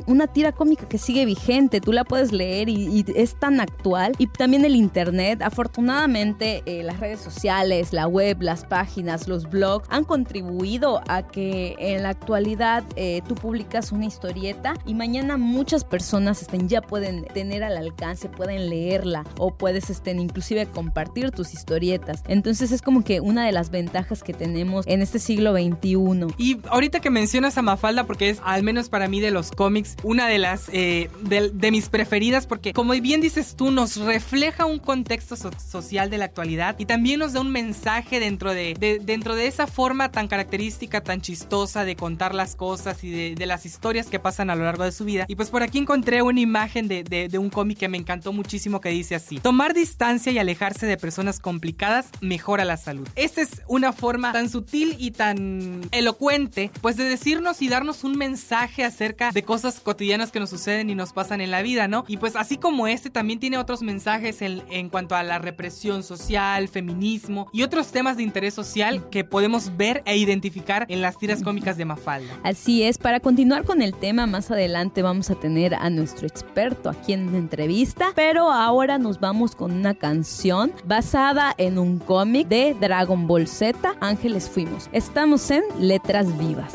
una 0.07 0.27
tira 0.27 0.53
cómica 0.53 0.87
que 0.89 0.99
sigue 0.99 1.25
vigente, 1.25 1.81
tú 1.81 1.93
la 1.93 2.05
puedes 2.05 2.33
leer 2.33 2.69
y, 2.69 3.05
es 3.15 3.39
tan 3.39 3.61
actual. 3.61 4.13
Y 4.19 4.27
también 4.27 4.65
el 4.65 4.77
Internet, 4.77 5.43
afortunadamente 5.43 6.63
eh, 6.67 6.83
las 6.83 7.01
redes 7.01 7.21
sociales, 7.21 7.93
la 7.93 8.07
web, 8.07 8.43
las 8.43 8.65
páginas, 8.65 9.29
los 9.29 9.49
blogs 9.49 9.87
han 9.91 10.05
contribuido 10.05 11.01
a 11.09 11.27
que 11.27 11.75
en 11.79 12.03
la 12.03 12.11
actualidad 12.11 12.85
eh, 12.97 13.23
tú 13.27 13.35
publicas 13.35 13.93
una 13.93 14.07
historieta 14.07 14.75
y 14.85 14.95
mañana 14.95 15.37
muchas 15.37 15.85
personas 15.85 16.43
estén, 16.43 16.69
ya 16.69 16.83
pueden 16.83 17.25
tener 17.25 17.65
al 17.65 17.77
alcance, 17.77 18.29
pueden 18.29 18.69
leerla 18.69 19.25
o 19.39 19.55
puedes 19.55 19.91
estén, 19.91 20.21
inclusive 20.21 20.67
compartir 20.67 21.31
tus 21.31 21.55
historietas. 21.55 22.23
Entonces 22.27 22.73
es 22.73 22.83
como 22.83 23.05
que 23.05 23.21
una 23.21 23.47
de 23.47 23.53
las 23.53 23.71
ventajas 23.71 24.23
que 24.23 24.33
tenemos 24.33 24.87
en 24.87 25.03
este 25.03 25.19
siglo 25.19 25.53
XXI. 25.53 26.35
Y 26.39 26.59
ahorita 26.69 27.01
que 27.01 27.11
mencionas 27.11 27.38
a 27.45 27.63
Mafalda, 27.63 28.05
porque 28.05 28.31
es 28.31 28.41
al 28.45 28.63
menos 28.63 28.89
para 28.89 29.07
mí 29.09 29.21
de 29.21 29.31
los 29.31 29.53
cómics, 29.53 29.97
una 30.03 30.27
de 30.27 30.39
las 30.39 30.69
eh, 30.73 31.09
de, 31.23 31.71
mis 31.71 31.89
preferidas 31.89 32.47
porque 32.47 32.73
como 32.73 32.93
bien 32.95 33.21
dices 33.21 33.55
tú 33.55 33.71
nos 33.71 33.97
refleja 33.97 34.65
un 34.65 34.79
contexto 34.79 35.37
social 35.37 36.11
de 36.11 36.19
la 36.19 36.25
actualidad 36.25 36.77
y 36.79 36.87
también 36.87 37.21
nos 37.21 37.35
da 37.35 37.41
un 37.41 37.51
mensaje 37.51 38.19
dentro 38.21 38.55
de, 38.55 38.99
dentro 39.03 39.35
de 39.35 39.47
esa 39.47 39.67
forma 39.67 40.11
tan 40.11 40.29
característica 40.29 41.03
tan 41.03 41.21
chistosa 41.21 41.85
de 41.85 41.95
contar 41.95 42.35
las 42.35 42.57
cosas 42.57 43.05
y 43.05 43.35
de, 43.35 43.47
las 43.47 43.67
historias 43.67 44.09
que 44.09 44.19
pasan 44.19 44.51
a 44.51 44.57
lo 44.57 44.65
largo 44.65 44.85
de 44.85 44.93
su 44.93 45.05
vida. 45.05 45.25
Y 45.29 45.37
pues 45.37 45.49
por 45.49 45.63
aquí 45.63 45.79
encontré 45.79 46.23
una 46.23 46.41
imagen 46.41 46.89
de, 46.89 47.03
de 47.05 47.39
un 47.39 47.51
cómic 47.51 47.79
que 47.79 47.89
me 47.89 47.99
encantó 47.99 48.33
muchísimo 48.33 48.81
que 48.81 48.89
dice 48.89 49.15
así 49.15 49.39
tomar 49.39 49.75
distancia 49.75 50.33
y 50.33 50.39
alejarse 50.39 50.87
de 50.87 50.97
personas 50.97 51.41
complicadas 51.41 52.09
mejora 52.21 52.65
la 52.65 52.77
salud 52.77 53.09
esta 53.15 53.41
es 53.41 53.63
una 53.69 53.93
forma 53.93 54.33
tan 54.33 54.49
sutil 54.49 54.97
y 54.99 55.13
tan 55.13 55.83
elocuente 55.93 56.71
pues 56.81 56.97
de 56.97 57.05
decirnos 57.29 57.61
y 57.61 57.69
darnos 57.69 58.05
un 58.05 58.17
mensaje 58.17 58.85
acerca 58.85 59.33
de 59.33 59.43
cosas 59.43 59.81
cotidianas 59.81 60.33
que 60.33 60.41
nos 60.41 60.49
suceden 60.49 60.89
y 60.89 60.95
nos 60.95 61.13
pasan 61.13 61.43
en 61.43 61.51
la 61.51 61.61
vida, 61.61 61.87
¿no? 61.87 62.07
Y 62.09 62.17
pues 62.17 62.35
así 62.37 62.57
como 62.57 62.87
este, 62.87 63.11
también 63.11 63.39
tiene 63.39 63.59
otros 63.59 63.83
mensajes 63.83 64.41
en, 64.41 64.63
en 64.71 64.89
cuanto 64.89 65.15
a 65.15 65.23
la 65.23 65.39
represión 65.39 66.03
social, 66.03 66.69
feminismo 66.69 67.51
y 67.53 67.65
otros 67.65 67.89
temas 67.89 68.17
de 68.17 68.23
interés 68.23 68.55
social 68.55 69.11
que 69.11 69.25
podemos 69.25 69.77
ver 69.77 70.03
e 70.07 70.17
identificar 70.17 70.87
en 70.89 71.03
las 71.03 71.19
tiras 71.19 71.43
cómicas 71.43 71.77
de 71.77 71.85
Mafalda. 71.85 72.33
Así 72.45 72.83
es, 72.83 72.97
para 72.97 73.21
continuar 73.21 73.65
con 73.65 73.83
el 73.83 73.93
tema, 73.93 74.27
más 74.27 74.51
adelante 74.51 75.03
vamos 75.03 75.29
a 75.31 75.35
tener 75.35 75.75
a 75.75 75.91
nuestro 75.91 76.27
experto 76.27 76.89
aquí 76.89 77.13
en 77.13 77.31
la 77.31 77.37
entrevista, 77.37 78.13
pero 78.15 78.51
ahora 78.51 78.97
nos 78.97 79.21
vamos 79.21 79.55
con 79.55 79.73
una 79.73 79.93
canción 79.93 80.73
basada 80.87 81.55
en 81.59 81.79
un 81.79 81.99
cómic 81.99 82.49
de 82.49 82.75
Dragon 82.81 83.27
Ball 83.27 83.47
Z, 83.47 83.97
Ángeles 84.01 84.49
Fuimos. 84.49 84.89
Estamos 84.93 85.51
en 85.51 85.63
Letras 85.79 86.27
Vivas. 86.39 86.73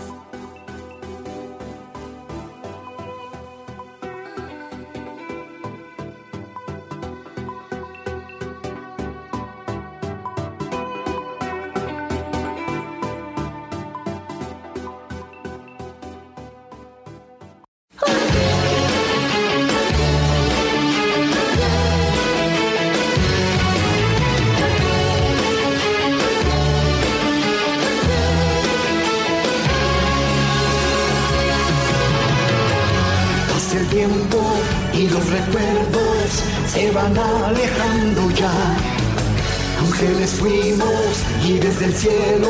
Cielo, 41.94 42.50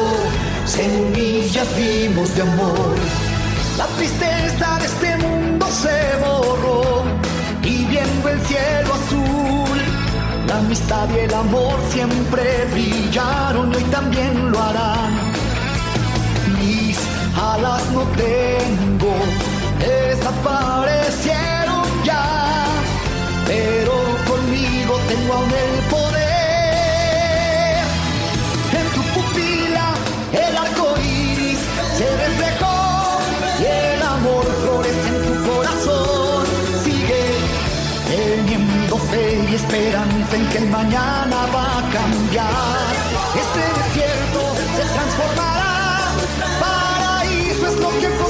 semillas 0.66 1.68
vimos 1.76 2.34
de 2.36 2.42
amor. 2.42 2.96
La 3.78 3.86
tristeza 3.98 4.80
de 4.80 4.86
este 4.86 5.18
mundo 5.18 5.68
se 5.68 6.16
borró 6.24 7.04
y 7.64 7.84
viendo 7.86 8.30
el 8.30 8.40
cielo 8.42 8.94
azul, 8.94 9.82
la 10.48 10.60
amistad 10.60 11.10
y 11.16 11.20
el 11.20 11.34
amor 11.34 11.76
siempre 11.92 12.66
brillaron 12.72 13.72
y 13.72 13.76
hoy 13.76 13.84
también 13.86 14.52
lo 14.52 14.62
harán. 14.62 15.12
Mis 16.60 17.00
alas 17.36 17.82
no 17.94 18.04
tengo, 18.16 19.16
desaparecieron 19.80 21.88
ya, 22.04 22.68
pero 23.48 23.94
conmigo 24.28 25.00
tengo 25.08 25.34
aún 25.34 25.52
el 25.52 25.80
poder 25.90 26.23
esperanza 39.56 40.36
en 40.36 40.48
que 40.50 40.58
el 40.58 40.70
mañana 40.70 41.46
va 41.54 41.80
a 41.80 41.92
cambiar. 41.92 42.50
Este 43.44 43.62
desierto 43.80 44.56
se 44.76 44.84
transformará, 44.94 46.16
paraíso 46.60 47.68
es 47.68 47.76
lo 47.78 47.90
que 48.00 48.23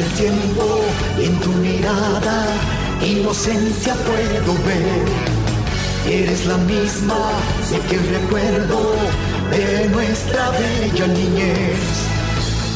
pronto 0.00 0.14
tiempo 0.16 0.80
en 1.18 1.38
tu 1.40 1.50
mirada 1.50 2.46
inocencia 3.02 3.94
puedo 3.94 4.54
ver. 4.64 5.04
Eres 6.06 6.46
la 6.46 6.56
misma 6.58 7.18
de 7.70 7.78
que 7.80 7.98
recuerdo 7.98 8.94
de 9.50 9.88
nuestra 9.88 10.50
bella 10.50 11.06
niñez. 11.06 11.78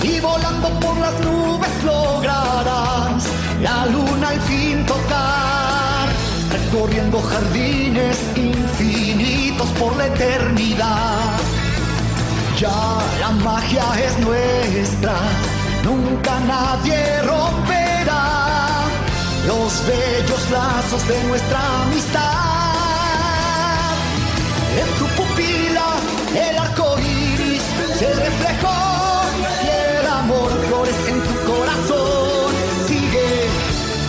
Y 0.02 0.20
volando 0.20 0.68
por 0.80 0.98
las 0.98 1.18
nubes 1.20 1.84
lograrás 1.84 3.24
la 3.62 3.86
luna 3.86 4.28
al 4.28 4.40
fin 4.42 4.84
tocar, 4.84 6.08
recorriendo 6.52 7.20
jardines 7.22 8.18
infinitos 8.36 9.68
por 9.78 9.96
la 9.96 10.06
eternidad. 10.06 11.38
Ya 12.58 12.98
la 13.20 13.30
magia 13.30 13.84
es 14.06 14.18
nuestra, 14.18 15.16
nunca 15.84 16.40
nadie 16.40 17.22
romperá 17.22 18.24
los 19.46 19.86
bellos 19.86 20.50
lazos 20.50 21.08
de 21.08 21.24
nuestra 21.24 21.60
amistad. 21.82 22.44
En 24.80 24.88
tu 24.98 25.06
pupila 25.16 25.88
el 26.46 26.58
arco 26.58 26.96
iris 26.98 27.62
se 27.98 28.08
reflejó 28.26 28.78
y 29.64 29.68
el 29.98 30.06
amor 30.06 30.50
florece 30.66 31.10
en 31.10 31.20
tu 31.28 31.34
corazón. 31.52 32.50
Sigue 32.88 33.28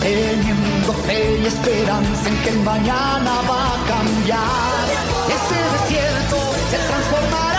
teniendo 0.00 0.92
fe 1.06 1.38
y 1.42 1.46
esperanza 1.46 2.28
en 2.28 2.36
que 2.42 2.50
el 2.50 2.60
mañana 2.60 3.32
va 3.50 3.62
a 3.74 3.78
cambiar. 3.92 4.84
Ese 5.36 5.58
desierto 5.74 6.36
se 6.70 6.78
transformará. 6.88 7.55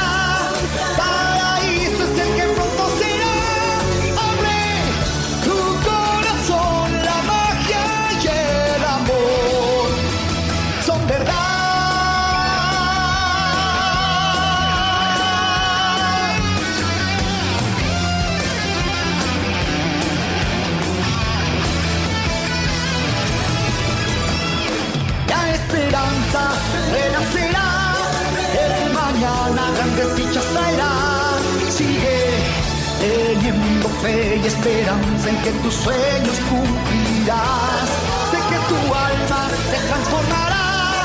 Y 34.10 34.48
esperanza 34.48 35.30
en 35.30 35.38
que 35.44 35.52
tus 35.64 35.74
sueños 35.74 36.40
cumplirás. 36.50 37.90
Sé 38.32 38.38
que 38.38 38.60
tu 38.70 38.80
alma 38.94 39.50
se 39.70 39.78
transformará, 39.88 41.04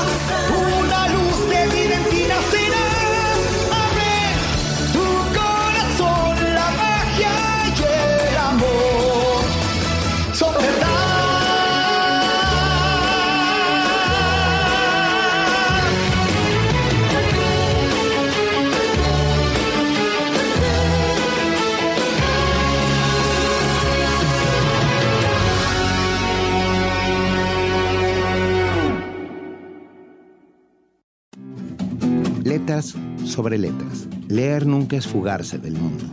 Letras 32.63 32.95
sobre 33.25 33.57
letras. 33.57 34.07
Leer 34.29 34.65
nunca 34.65 34.95
es 34.95 35.05
fugarse 35.05 35.57
del 35.57 35.73
mundo. 35.73 36.05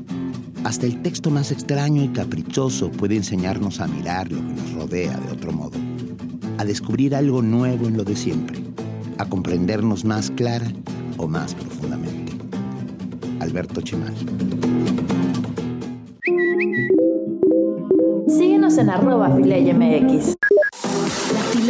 Hasta 0.64 0.84
el 0.84 1.00
texto 1.00 1.30
más 1.30 1.52
extraño 1.52 2.02
y 2.02 2.08
caprichoso 2.08 2.90
puede 2.90 3.14
enseñarnos 3.14 3.78
a 3.78 3.86
mirar 3.86 4.32
lo 4.32 4.38
que 4.38 4.60
nos 4.60 4.72
rodea 4.72 5.16
de 5.16 5.30
otro 5.30 5.52
modo, 5.52 5.78
a 6.58 6.64
descubrir 6.64 7.14
algo 7.14 7.40
nuevo 7.40 7.86
en 7.86 7.96
lo 7.96 8.02
de 8.02 8.16
siempre, 8.16 8.58
a 9.18 9.26
comprendernos 9.26 10.04
más 10.04 10.32
clara 10.32 10.66
o 11.18 11.28
más 11.28 11.54
profundamente. 11.54 12.32
Alberto 13.38 13.80
Chimal. 13.80 14.16
Síguenos 18.26 18.76
en 18.76 18.90
arroba 18.90 19.36
FileiMX. 19.36 20.39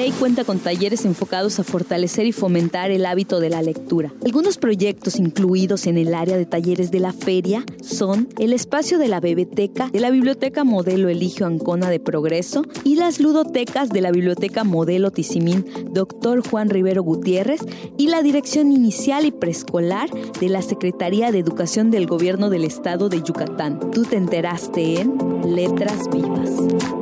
Filey 0.00 0.12
cuenta 0.12 0.44
con 0.44 0.60
talleres 0.60 1.04
enfocados 1.04 1.60
a 1.60 1.62
fortalecer 1.62 2.24
y 2.24 2.32
fomentar 2.32 2.90
el 2.90 3.04
hábito 3.04 3.38
de 3.38 3.50
la 3.50 3.60
lectura. 3.60 4.10
Algunos 4.24 4.56
proyectos 4.56 5.16
incluidos 5.16 5.86
en 5.86 5.98
el 5.98 6.14
área 6.14 6.38
de 6.38 6.46
talleres 6.46 6.90
de 6.90 7.00
la 7.00 7.12
feria 7.12 7.66
son 7.82 8.26
el 8.38 8.54
espacio 8.54 8.98
de 8.98 9.08
la 9.08 9.20
Bebeteca 9.20 9.90
de 9.92 10.00
la 10.00 10.10
Biblioteca 10.10 10.64
Modelo 10.64 11.10
Eligio 11.10 11.44
Ancona 11.44 11.90
de 11.90 12.00
Progreso 12.00 12.64
y 12.82 12.96
las 12.96 13.20
ludotecas 13.20 13.90
de 13.90 14.00
la 14.00 14.10
Biblioteca 14.10 14.64
Modelo 14.64 15.10
Tizimín 15.10 15.66
Dr. 15.92 16.48
Juan 16.48 16.70
Rivero 16.70 17.02
Gutiérrez 17.02 17.60
y 17.98 18.08
la 18.08 18.22
Dirección 18.22 18.72
Inicial 18.72 19.26
y 19.26 19.32
Preescolar 19.32 20.08
de 20.40 20.48
la 20.48 20.62
Secretaría 20.62 21.30
de 21.30 21.40
Educación 21.40 21.90
del 21.90 22.06
Gobierno 22.06 22.48
del 22.48 22.64
Estado 22.64 23.10
de 23.10 23.22
Yucatán. 23.22 23.78
Tú 23.90 24.04
te 24.04 24.16
enteraste 24.16 24.98
en 24.98 25.54
Letras 25.54 26.08
Vivas. 26.10 26.99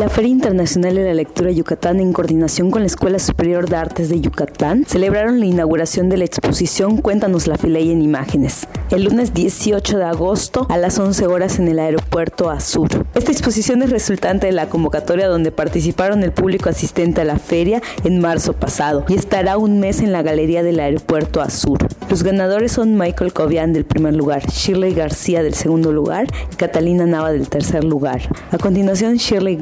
La 0.00 0.08
Feria 0.08 0.30
Internacional 0.30 0.94
de 0.94 1.04
la 1.04 1.12
Lectura 1.12 1.50
Yucatán, 1.50 2.00
en 2.00 2.14
coordinación 2.14 2.70
con 2.70 2.80
la 2.80 2.86
Escuela 2.86 3.18
Superior 3.18 3.68
de 3.68 3.76
Artes 3.76 4.08
de 4.08 4.18
Yucatán, 4.18 4.86
celebraron 4.88 5.40
la 5.40 5.44
inauguración 5.44 6.08
de 6.08 6.16
la 6.16 6.24
exposición 6.24 7.02
Cuéntanos 7.02 7.46
la 7.46 7.58
Filey 7.58 7.90
en 7.90 8.00
Imágenes, 8.00 8.66
el 8.90 9.04
lunes 9.04 9.34
18 9.34 9.98
de 9.98 10.04
agosto 10.04 10.66
a 10.70 10.78
las 10.78 10.98
11 10.98 11.26
horas 11.26 11.58
en 11.58 11.68
el 11.68 11.78
aeropuerto 11.78 12.48
Azur. 12.48 13.04
Esta 13.14 13.30
exposición 13.30 13.82
es 13.82 13.90
resultante 13.90 14.46
de 14.46 14.52
la 14.52 14.70
convocatoria 14.70 15.28
donde 15.28 15.52
participaron 15.52 16.22
el 16.22 16.32
público 16.32 16.70
asistente 16.70 17.20
a 17.20 17.26
la 17.26 17.38
feria 17.38 17.82
en 18.02 18.20
marzo 18.20 18.54
pasado 18.54 19.04
y 19.06 19.16
estará 19.16 19.58
un 19.58 19.80
mes 19.80 20.00
en 20.00 20.12
la 20.12 20.22
galería 20.22 20.62
del 20.62 20.80
aeropuerto 20.80 21.42
Azur. 21.42 21.86
Los 22.08 22.22
ganadores 22.22 22.72
son 22.72 22.96
Michael 22.96 23.34
Cobian 23.34 23.74
del 23.74 23.84
primer 23.84 24.16
lugar, 24.16 24.46
Shirley 24.46 24.94
García 24.94 25.42
del 25.42 25.54
segundo 25.54 25.92
lugar 25.92 26.26
y 26.50 26.56
Catalina 26.56 27.04
Nava 27.04 27.32
del 27.32 27.50
tercer 27.50 27.84
lugar. 27.84 28.22
A 28.50 28.56
continuación, 28.56 29.16
Shirley 29.16 29.56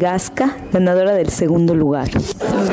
Ganadora 0.73 1.15
del 1.15 1.31
segundo 1.31 1.75
lugar. 1.75 2.09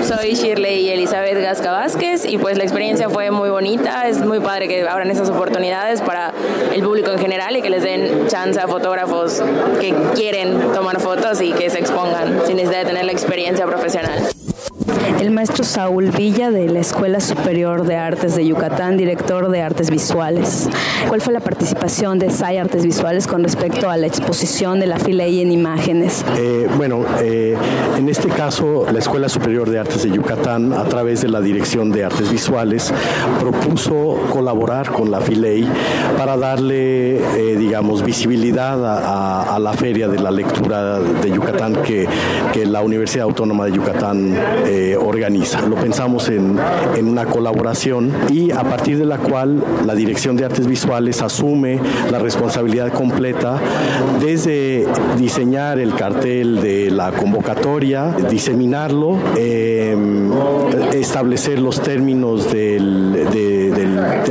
Soy 0.03 0.33
Shirley 0.33 0.89
Elizabeth 0.89 1.41
Gasca 1.41 1.71
Vázquez 1.71 2.25
y 2.25 2.37
pues 2.37 2.57
la 2.57 2.63
experiencia 2.63 3.09
fue 3.09 3.31
muy 3.31 3.49
bonita, 3.49 4.07
es 4.07 4.19
muy 4.19 4.39
padre 4.39 4.67
que 4.67 4.87
abran 4.87 5.09
esas 5.09 5.29
oportunidades 5.29 6.01
para 6.01 6.33
el 6.73 6.83
público 6.83 7.11
en 7.11 7.19
general 7.19 7.55
y 7.55 7.61
que 7.61 7.69
les 7.69 7.83
den 7.83 8.27
chance 8.27 8.59
a 8.59 8.67
fotógrafos 8.67 9.41
que 9.79 9.93
quieren 10.15 10.59
tomar 10.73 10.99
fotos 10.99 11.41
y 11.41 11.51
que 11.53 11.69
se 11.69 11.79
expongan 11.79 12.41
sin 12.45 12.57
necesidad 12.57 12.81
de 12.81 12.85
tener 12.85 13.05
la 13.05 13.11
experiencia 13.11 13.65
profesional. 13.65 14.34
El 15.19 15.31
maestro 15.31 15.63
Saúl 15.63 16.11
Villa 16.11 16.51
de 16.51 16.67
la 16.69 16.79
Escuela 16.79 17.19
Superior 17.19 17.85
de 17.85 17.95
Artes 17.95 18.35
de 18.35 18.45
Yucatán, 18.45 18.97
director 18.97 19.49
de 19.49 19.61
Artes 19.61 19.89
Visuales. 19.89 20.67
¿Cuál 21.07 21.21
fue 21.21 21.33
la 21.33 21.39
participación 21.39 22.19
de 22.19 22.29
SAI 22.29 22.57
Artes 22.57 22.83
Visuales 22.83 23.25
con 23.25 23.43
respecto 23.43 23.89
a 23.89 23.97
la 23.97 24.07
exposición 24.07 24.79
de 24.79 24.87
la 24.87 24.99
Filey 24.99 25.41
en 25.41 25.51
imágenes? 25.51 26.25
Eh, 26.37 26.67
bueno, 26.77 27.05
eh, 27.21 27.55
en 27.97 28.09
este 28.09 28.27
caso, 28.27 28.85
la 28.91 28.99
Escuela 28.99 29.29
Superior 29.29 29.69
de 29.69 29.79
Artes 29.79 30.03
de 30.03 30.11
Yucatán, 30.11 30.73
a 30.73 30.83
través 30.83 31.21
de 31.21 31.29
la 31.29 31.41
Dirección 31.41 31.91
de 31.91 32.03
Artes 32.03 32.29
Visuales, 32.29 32.93
propuso 33.39 34.17
colaborar 34.31 34.91
con 34.91 35.11
la 35.11 35.21
FILEI 35.21 35.67
para 36.17 36.37
darle, 36.37 37.17
eh, 37.17 37.55
digamos, 37.57 38.03
visibilidad 38.03 38.75
a, 38.85 39.57
la 39.59 39.73
Feria 39.73 40.07
de 40.07 40.19
la 40.19 40.31
Lectura 40.31 40.99
de 40.99 41.31
Yucatán 41.31 41.77
que, 41.83 42.07
la 42.65 42.81
Universidad 42.81 43.25
Autónoma 43.25 43.65
de 43.65 43.71
Yucatán 43.71 44.35
eh, 44.65 44.97
organiza. 45.15 45.61
Lo 45.61 45.75
pensamos 45.75 46.27
en, 46.27 46.57
en 46.95 47.07
una 47.07 47.25
colaboración 47.25 48.11
y 48.29 48.51
a 48.51 48.63
partir 48.63 48.97
de 48.97 49.05
la 49.05 49.17
cual 49.17 49.63
la 49.85 49.95
Dirección 49.95 50.35
de 50.35 50.45
Artes 50.45 50.67
Visuales 50.67 51.21
asume 51.21 51.79
la 52.11 52.19
responsabilidad 52.19 52.91
completa 52.91 53.59
desde 54.19 54.85
diseñar 55.17 55.79
el 55.79 55.95
cartel 55.95 56.61
de 56.61 56.91
la 56.91 57.11
convocatoria, 57.11 58.13
diseminarlo, 58.29 59.17
eh, 59.37 59.95
establecer 60.93 61.59
los 61.59 61.81
términos 61.81 62.51
de, 62.51 62.79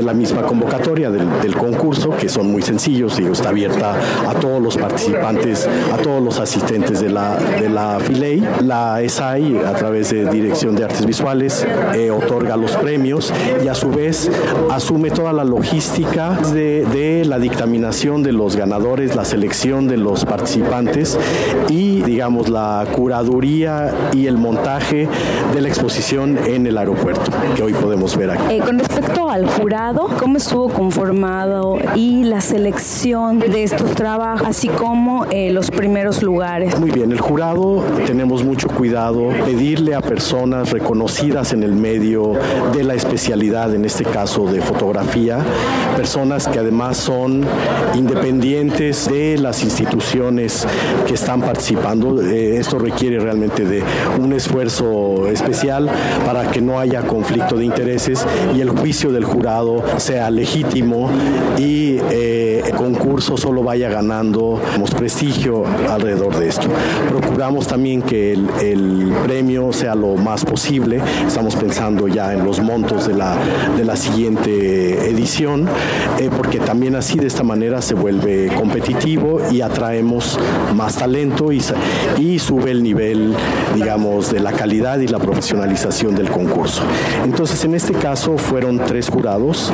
la 0.03 0.13
misma 0.13 0.43
convocatoria, 0.43 1.11
del, 1.11 1.55
concurso, 1.57 2.11
que 2.11 2.29
son 2.29 2.51
muy 2.51 2.63
sencillos, 2.63 3.17
digo, 3.17 3.33
está 3.33 3.49
abierta 3.49 3.95
a 4.29 4.35
todos 4.35 4.61
los 4.61 4.77
participantes, 4.77 5.67
a 5.93 5.97
todos 5.97 6.23
los 6.23 6.39
asistentes 6.39 7.01
de 7.01 7.11
la, 7.11 7.37
de 7.37 7.69
la 7.69 7.99
FILEI. 8.01 8.43
La 8.65 9.01
ESAI, 9.03 9.59
a 9.65 9.73
través 9.73 10.11
de 10.11 10.29
Dirección 10.29 10.64
De 10.73 10.83
Artes 10.83 11.05
Visuales, 11.05 11.67
eh, 11.95 12.11
otorga 12.11 12.57
los 12.57 12.75
premios 12.79 13.31
y 13.63 13.69
a 13.69 13.75
su 13.75 13.91
vez 13.91 14.31
asume 14.71 15.11
toda 15.11 15.31
la 15.35 15.45
logística 15.45 16.31
de, 16.55 16.87
de 16.87 17.27
la 17.27 17.39
dictaminación 17.39 18.23
de 18.23 18.33
los 18.33 18.57
ganadores, 18.57 19.15
la 19.15 19.27
selección 19.27 19.87
de 19.89 19.99
los 19.99 20.25
participantes 20.25 21.19
y, 21.69 22.01
digamos, 22.01 22.49
la 22.49 22.87
curaduría 22.97 23.93
y 24.15 24.27
el 24.27 24.39
montaje 24.39 25.07
de 25.53 25.61
la 25.61 25.69
exposición 25.69 26.39
en 26.47 26.67
el 26.67 26.79
aeropuerto 26.79 27.31
que 27.55 27.63
hoy 27.63 27.75
podemos 27.75 28.17
ver 28.17 28.31
aquí. 28.31 28.55
Eh, 28.55 28.61
con 28.65 28.79
respecto 28.79 29.29
al 29.29 29.47
jurado, 29.47 30.09
¿cómo 30.19 30.39
estuvo 30.39 30.71
conformado 30.71 31.77
y 31.95 32.25
la 32.25 32.41
selección 32.41 33.39
de 33.39 33.65
estos 33.65 33.91
trabajos, 33.95 34.49
así 34.49 34.69
como 34.69 35.27
eh, 35.27 35.51
los 35.51 35.71
primeros 35.71 36.23
lugares? 36.23 36.81
Muy 36.81 36.91
bien, 36.91 37.13
el 37.13 37.21
jurado 37.21 37.85
tenemos 38.07 38.43
mucho 38.43 38.69
cuidado 38.69 39.29
pedirle 39.45 39.95
a 39.95 40.01
personas 40.01 40.54
reconocidas 40.63 41.53
en 41.53 41.63
el 41.63 41.73
medio 41.73 42.33
de 42.73 42.85
la 42.85 42.95
especialidad, 42.95 43.75
en 43.75 43.85
este 43.85 44.05
caso 44.05 44.47
de 44.47 44.61
fotografía, 44.61 45.39
personas 45.97 46.49
que 46.49 46.59
además 46.59 46.97
son 46.97 47.45
independientes 47.95 49.09
de 49.11 49.37
las 49.39 49.63
instituciones 49.63 50.67
que 51.07 51.15
están 51.15 51.41
participando. 51.41 52.23
Eh, 52.23 52.57
esto 52.57 52.79
requiere 52.79 53.19
realmente 53.19 53.65
de 53.65 53.83
un 54.21 54.33
esfuerzo 54.33 55.29
especial 55.29 55.91
para 56.25 56.51
que 56.51 56.61
no 56.61 56.79
haya 56.79 57.03
conflicto 57.03 57.57
de 57.57 57.65
intereses 57.65 58.25
y 58.55 58.61
el 58.61 58.71
juicio 58.71 59.13
del 59.13 59.25
jurado 59.25 59.83
sea 59.99 60.31
legítimo 60.31 61.11
y 61.59 61.99
eh, 62.11 62.63
el 62.65 62.75
concurso 62.75 63.37
solo 63.37 63.63
vaya 63.63 63.89
ganando 63.89 64.61
prestigio 64.95 65.65
alrededor 65.91 66.37
de 66.39 66.49
esto. 66.49 66.69
Procuramos 67.09 67.67
también 67.67 68.03
que 68.03 68.33
el, 68.33 68.49
el, 68.61 69.13
premio 69.25 69.73
sea 69.73 69.95
lo 69.95 70.17
más 70.17 70.44
posible. 70.45 71.01
Estamos 71.27 71.57
pensando 71.57 72.09
ya 72.09 72.33
en 72.33 72.45
los 72.45 72.61
montos 72.61 73.07
de 73.07 73.15
la, 73.15 73.37
de 73.77 73.85
la 73.85 73.97
siguiente 73.97 75.09
edición, 75.09 75.69
eh, 76.19 76.31
porque 76.37 76.59
también 76.59 76.97
así 76.97 77.19
de 77.19 77.27
esta 77.27 77.43
manera 77.43 77.83
se 77.83 77.95
vuelve 77.95 78.49
competitivo 78.55 79.41
y 79.51 79.61
atraemos 79.61 80.39
más 80.75 80.97
talento 80.97 81.53
y, 81.53 81.63
y 82.19 82.39
sube 82.39 82.71
el 82.71 82.83
nivel, 82.83 83.35
digamos, 83.75 84.33
de 84.33 84.41
la 84.41 84.53
calidad 84.53 84.99
y 84.99 85.09
la 85.09 85.19
profesionalización 85.19 86.15
del 86.15 86.31
concurso. 86.31 86.83
Entonces, 87.25 87.65
en 87.65 87.75
este 87.75 87.93
caso 87.93 88.39
fueron 88.39 88.79
tres 88.79 89.09
jurados, 89.09 89.73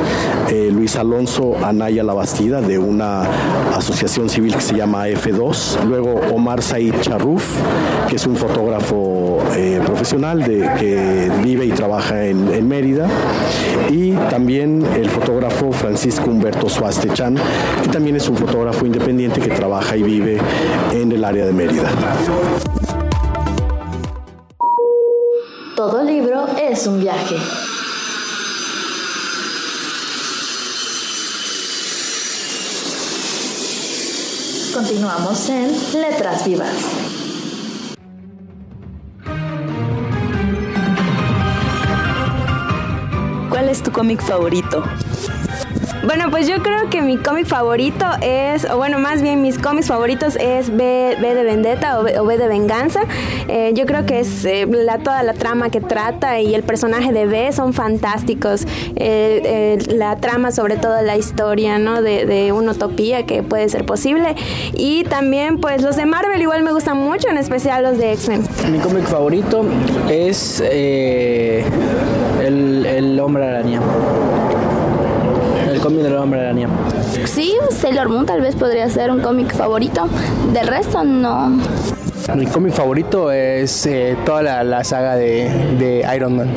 eh, 0.51 0.71
Luis 0.73 0.97
Alonso 0.97 1.57
Anaya 1.65 2.03
Labastida, 2.03 2.61
de 2.61 2.79
una 2.79 3.23
asociación 3.75 4.29
civil 4.29 4.55
que 4.55 4.61
se 4.61 4.75
llama 4.75 5.09
F2, 5.09 5.85
luego 5.87 6.21
Omar 6.35 6.63
Said 6.63 6.95
Charruf, 7.01 7.45
que 8.09 8.17
es 8.17 8.27
un 8.27 8.37
fotógrafo 8.37 9.39
eh, 9.57 9.81
profesional 9.85 10.43
de, 10.43 10.60
que 10.79 11.31
vive 11.43 11.67
y 11.67 11.71
trabaja 11.71 12.25
en, 12.25 12.53
en, 12.53 12.69
Mérida, 12.69 13.09
y 13.91 14.13
también 14.31 14.85
el 14.97 15.09
fotógrafo 15.11 15.73
Francisco 15.73 16.31
Humberto 16.31 16.69
Suastechan, 16.69 17.37
que 17.83 17.89
también 17.89 18.17
es 18.17 18.29
un 18.29 18.37
fotógrafo 18.37 18.87
independiente 18.87 19.41
que 19.41 19.51
trabaja 19.51 19.97
y 19.97 20.03
vive 20.03 20.39
en 20.93 21.13
el 21.13 21.25
área 21.25 21.47
de 21.47 21.53
Mérida. 21.53 21.91
Todo 25.77 26.03
libro 26.03 26.47
es 26.61 26.87
un 26.87 27.01
viaje. 27.01 27.37
Continuamos 34.75 35.49
en 35.49 36.01
Letras 36.01 36.45
Vivas. 36.47 37.20
¿Cuál 43.61 43.73
es 43.73 43.83
tu 43.83 43.93
cómic 43.93 44.23
favorito? 44.23 44.83
Bueno, 46.03 46.31
pues 46.31 46.49
yo 46.49 46.63
creo 46.63 46.89
que 46.89 47.03
mi 47.03 47.19
cómic 47.19 47.45
favorito 47.47 48.07
es, 48.23 48.65
o 48.65 48.79
bueno, 48.79 48.99
más 48.99 49.21
bien 49.21 49.43
mis 49.43 49.59
cómics 49.59 49.89
favoritos 49.89 50.35
es 50.37 50.75
B, 50.75 51.17
B 51.21 51.35
de 51.35 51.45
Vendetta 51.45 52.01
o 52.01 52.25
B, 52.25 52.39
de 52.39 52.49
Venganza. 52.49 53.03
Eh, 53.49 53.73
yo 53.75 53.85
creo 53.85 54.07
que 54.07 54.21
es 54.21 54.47
eh, 54.47 54.67
la, 54.67 54.97
toda 54.99 55.23
la 55.23 55.35
trama 55.35 55.69
que 55.69 55.83
trata 55.83 56.41
y 56.41 56.55
el 56.55 56.63
personaje 56.63 57.13
de 57.13 57.27
B 57.27 57.53
son 57.53 57.75
fantásticos. 57.75 58.67
Eh, 58.97 59.79
la 59.89 60.17
trama, 60.17 60.53
sobre 60.53 60.79
todo 60.79 61.03
la 61.03 61.19
historia, 61.19 61.79
¿no? 61.79 62.01
De, 62.01 62.25
de, 62.25 62.53
una 62.53 62.73
utopía 62.73 63.27
que 63.27 63.43
puede 63.43 63.69
ser 63.69 63.85
posible. 63.85 64.37
Y 64.73 65.05
también, 65.05 65.59
pues 65.61 65.83
los 65.83 65.97
de 65.97 66.07
Marvel 66.07 66.41
igual 66.41 66.63
me 66.63 66.73
gustan 66.73 66.97
mucho, 66.97 67.29
en 67.29 67.37
especial 67.37 67.83
los 67.83 67.99
de 67.99 68.13
X-Men. 68.13 68.43
Mi 68.73 68.79
cómic 68.79 69.05
favorito 69.05 69.67
es 70.09 70.61
el, 70.61 71.67
el 72.87 73.21
Hombre 73.21 73.47
Araña 73.47 73.83
cómic 75.91 76.05
del 76.05 76.17
hombre 76.17 76.41
araña. 76.41 76.69
Sí, 77.25 77.55
Sailor 77.71 78.09
Moon 78.09 78.25
tal 78.25 78.41
vez 78.41 78.55
podría 78.55 78.89
ser 78.89 79.11
un 79.11 79.21
cómic 79.21 79.53
favorito. 79.53 80.09
Del 80.53 80.67
resto 80.67 81.03
no. 81.03 81.59
Mi 82.37 82.47
cómic 82.47 82.73
favorito 82.73 83.33
es 83.33 83.87
eh, 83.87 84.17
toda 84.25 84.43
la, 84.43 84.63
la 84.63 84.85
saga 84.85 85.17
de, 85.17 85.51
de 85.79 86.07
Iron 86.15 86.37
Man. 86.37 86.49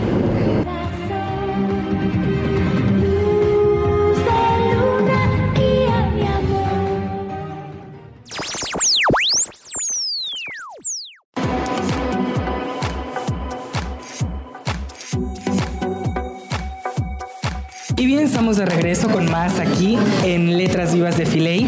De 18.58 18.66
regreso 18.66 19.10
con 19.10 19.30
más 19.32 19.60
aquí 19.60 19.98
en 20.24 20.58
Letras 20.58 20.94
Vivas 20.94 21.18
de 21.18 21.26
Filey. 21.26 21.68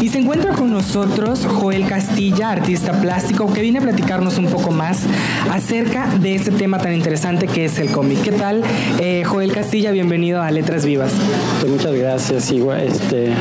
Y 0.00 0.08
se 0.08 0.18
encuentra 0.18 0.52
con 0.52 0.70
nosotros 0.70 1.46
Joel 1.46 1.86
Castilla, 1.86 2.50
artista 2.50 2.92
plástico, 3.00 3.52
que 3.52 3.62
viene 3.62 3.78
a 3.78 3.82
platicarnos 3.82 4.36
un 4.36 4.46
poco 4.46 4.70
más 4.70 5.00
acerca 5.50 6.06
de 6.20 6.34
este 6.34 6.50
tema 6.50 6.78
tan 6.78 6.92
interesante 6.92 7.46
que 7.46 7.64
es 7.64 7.78
el 7.78 7.90
cómic. 7.90 8.22
¿Qué 8.22 8.32
tal, 8.32 8.62
eh, 9.00 9.24
Joel 9.24 9.52
Castilla? 9.52 9.90
Bienvenido 9.92 10.42
a 10.42 10.50
Letras 10.50 10.84
Vivas. 10.84 11.12
Pues 11.60 11.72
muchas 11.72 11.94
gracias. 11.94 12.52
Igual, 12.52 12.82
este, 12.82 13.32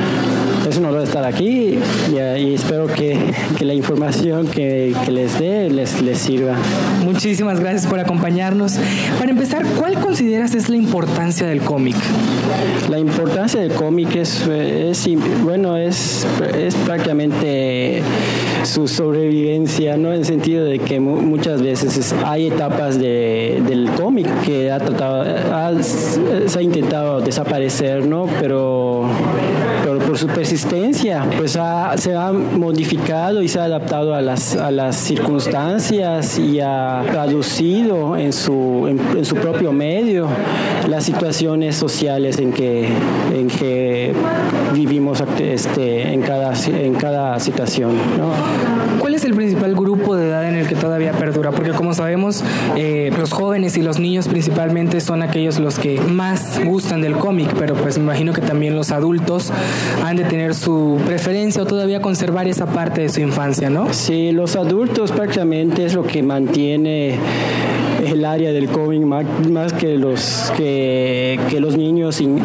es 0.68 0.78
un 0.78 0.86
honor 0.86 1.04
estar 1.04 1.26
aquí 1.26 1.78
y, 2.10 2.16
y 2.16 2.56
espero 2.56 2.88
que, 2.88 3.20
que, 3.58 3.66
la 3.66 3.74
información 3.74 4.48
que, 4.48 4.96
que 5.06 5.12
les 5.12 5.38
dé 5.38 5.70
les, 5.70 6.02
les 6.02 6.18
sirva. 6.18 6.56
Muchísimas 7.04 7.60
gracias 7.60 7.86
por 7.86 8.00
acompañarnos. 8.00 8.78
Para 9.20 9.32
empezar, 9.32 9.66
¿cuál 9.78 10.00
consideras 10.00 10.56
es 10.56 10.70
la 10.70 10.78
importancia 10.78 11.46
del 11.46 11.62
cómic? 11.62 11.98
La 12.90 12.98
importancia 12.98 13.60
del 13.60 13.74
cómic 13.74 14.16
es, 14.16 14.48
es, 14.48 15.08
bueno, 15.44 15.76
es, 15.76 16.26
es 16.46 16.76
prácticamente 16.76 18.02
su 18.64 18.88
sobrevivencia, 18.88 19.98
¿no? 19.98 20.10
En 20.10 20.20
el 20.20 20.26
sentido 20.26 20.66
de 20.66 20.80
que 20.80 21.00
muchas 21.00 21.62
veces 21.62 22.14
hay 22.26 22.48
etapas 22.48 23.00
de, 23.00 23.62
del 23.68 23.90
cómic 23.92 24.28
que 24.44 24.72
ha 24.72 24.80
tratado, 24.80 25.24
ha, 25.54 25.84
se 25.84 26.60
ha 26.60 26.62
intentado 26.62 27.22
desaparecer, 27.22 28.06
¿no? 28.06 28.28
Pero, 28.40 28.46
pero 28.46 28.95
su 30.18 30.28
persistencia, 30.28 31.26
pues 31.38 31.56
ha, 31.56 31.98
se 31.98 32.16
ha 32.16 32.32
modificado 32.32 33.42
y 33.42 33.48
se 33.48 33.60
ha 33.60 33.66
adaptado 33.66 34.14
a 34.14 34.22
las, 34.22 34.56
a 34.56 34.72
las 34.72 34.96
circunstancias 34.96 36.38
y 36.40 36.60
ha 36.60 37.04
traducido 37.12 38.18
en 38.18 38.34
su, 38.34 38.88
en, 38.88 39.26
su 39.26 39.36
propio 39.36 39.72
medio 39.72 40.28
las 40.88 41.04
situaciones 41.04 41.76
sociales 41.76 42.40
en 42.40 42.52
que, 42.54 42.88
en 43.34 43.48
que 43.48 44.14
vivimos 44.74 45.24
este, 45.40 46.14
en, 46.14 46.22
cada, 46.22 46.54
en 46.68 46.94
cada 46.96 47.40
situación. 47.40 47.94
¿Cuál 49.00 49.16
es 49.16 49.26
el 49.26 49.34
principal 49.34 49.76
grupo 49.76 50.16
de 50.16 50.28
edad 50.28 50.48
en 50.48 50.56
el 50.56 50.68
que 50.68 50.76
todavía 50.76 51.12
perdura? 51.12 51.52
Porque 51.52 51.72
como 51.72 51.94
sabemos, 51.94 52.44
eh, 52.76 53.12
los 53.18 53.32
jóvenes 53.34 53.78
y 53.78 53.82
los 53.82 54.00
niños 54.00 54.28
principalmente 54.28 55.00
son 55.02 55.22
aquellos 55.22 55.60
los 55.60 55.78
que 55.78 56.00
más 56.00 56.60
gustan 56.64 57.02
del 57.02 57.16
cómic, 57.16 57.54
pero 57.58 57.76
pues 57.76 57.98
me 57.98 58.06
imagino 58.06 58.34
que 58.34 58.42
también 58.42 58.76
los 58.76 58.92
adultos 58.92 59.52
han 60.10 60.18
de 60.18 60.26
tener 60.26 60.54
su 60.54 61.00
preferencia 61.06 61.64
o 61.64 61.66
todavía 61.66 62.02
conservar 62.02 62.48
esa 62.48 62.66
parte 62.66 63.02
de 63.02 63.10
su 63.10 63.22
infancia, 63.22 63.70
¿no? 63.70 63.94
Sí, 63.94 64.32
los 64.32 64.56
adultos 64.56 65.12
prácticamente 65.12 65.86
es 65.86 65.94
lo 65.94 66.04
que 66.04 66.22
mantiene 66.22 67.18
el 68.12 68.26
área 68.26 68.52
del 68.52 68.68
cómic 68.68 69.02
más, 69.04 69.74
que 69.74 69.98
los 69.98 70.52
que, 70.58 71.38
los 71.60 71.78
niños 71.78 72.22
in, 72.22 72.40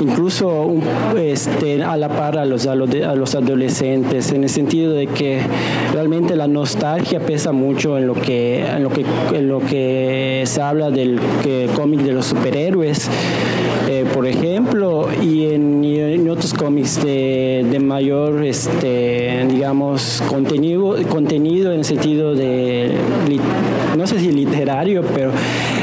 incluso 0.00 0.72
este, 1.16 1.82
a 1.82 1.96
la 1.96 2.08
par 2.08 2.38
a 2.38 2.44
los, 2.44 2.66
a 2.66 2.74
los, 2.74 2.90
a 2.94 3.14
los 3.14 3.34
adolescentes 3.34 4.32
en 4.32 4.44
el 4.44 4.50
sentido 4.50 4.92
de 4.92 5.06
que 5.06 5.40
realmente 5.92 6.36
la 6.36 6.48
nostalgia 6.48 7.20
pesa 7.20 7.52
mucho 7.52 7.98
en 7.98 8.06
lo 8.06 8.14
que 8.14 8.66
en 8.66 8.82
lo 8.82 8.90
que 8.90 9.04
en 9.32 9.48
lo 9.48 9.60
que 9.60 10.42
se 10.46 10.60
habla 10.60 10.90
del 10.90 11.20
cómic 11.74 12.00
de 12.00 12.12
los 12.12 12.26
superhéroes 12.26 13.08
eh, 13.88 14.04
por 14.12 14.26
ejemplo 14.26 15.08
y 15.22 15.46
en, 15.46 15.82
y 15.82 15.98
en 15.98 16.28
otros 16.28 16.52
cómics 16.52 17.02
de, 17.02 17.66
de, 17.70 17.78
mayor 17.78 18.44
este 18.44 19.46
digamos 19.48 20.22
contenido 20.28 20.96
contenido 21.08 21.72
en 21.72 21.78
el 21.78 21.84
sentido 21.84 22.34
de 22.34 22.92
no 23.96 24.06
sé 24.06 24.20
si 24.20 24.30
literario 24.30 24.97
pero 25.02 25.30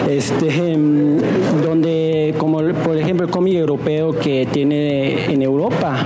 este, 0.09 0.71
em, 0.71 1.17
donde, 1.63 2.33
como 2.37 2.59
por 2.83 2.97
ejemplo 2.97 3.25
el 3.25 3.31
cómic 3.31 3.55
europeo 3.55 4.11
que 4.11 4.47
tiene 4.51 5.31
en 5.31 5.41
Europa, 5.41 5.97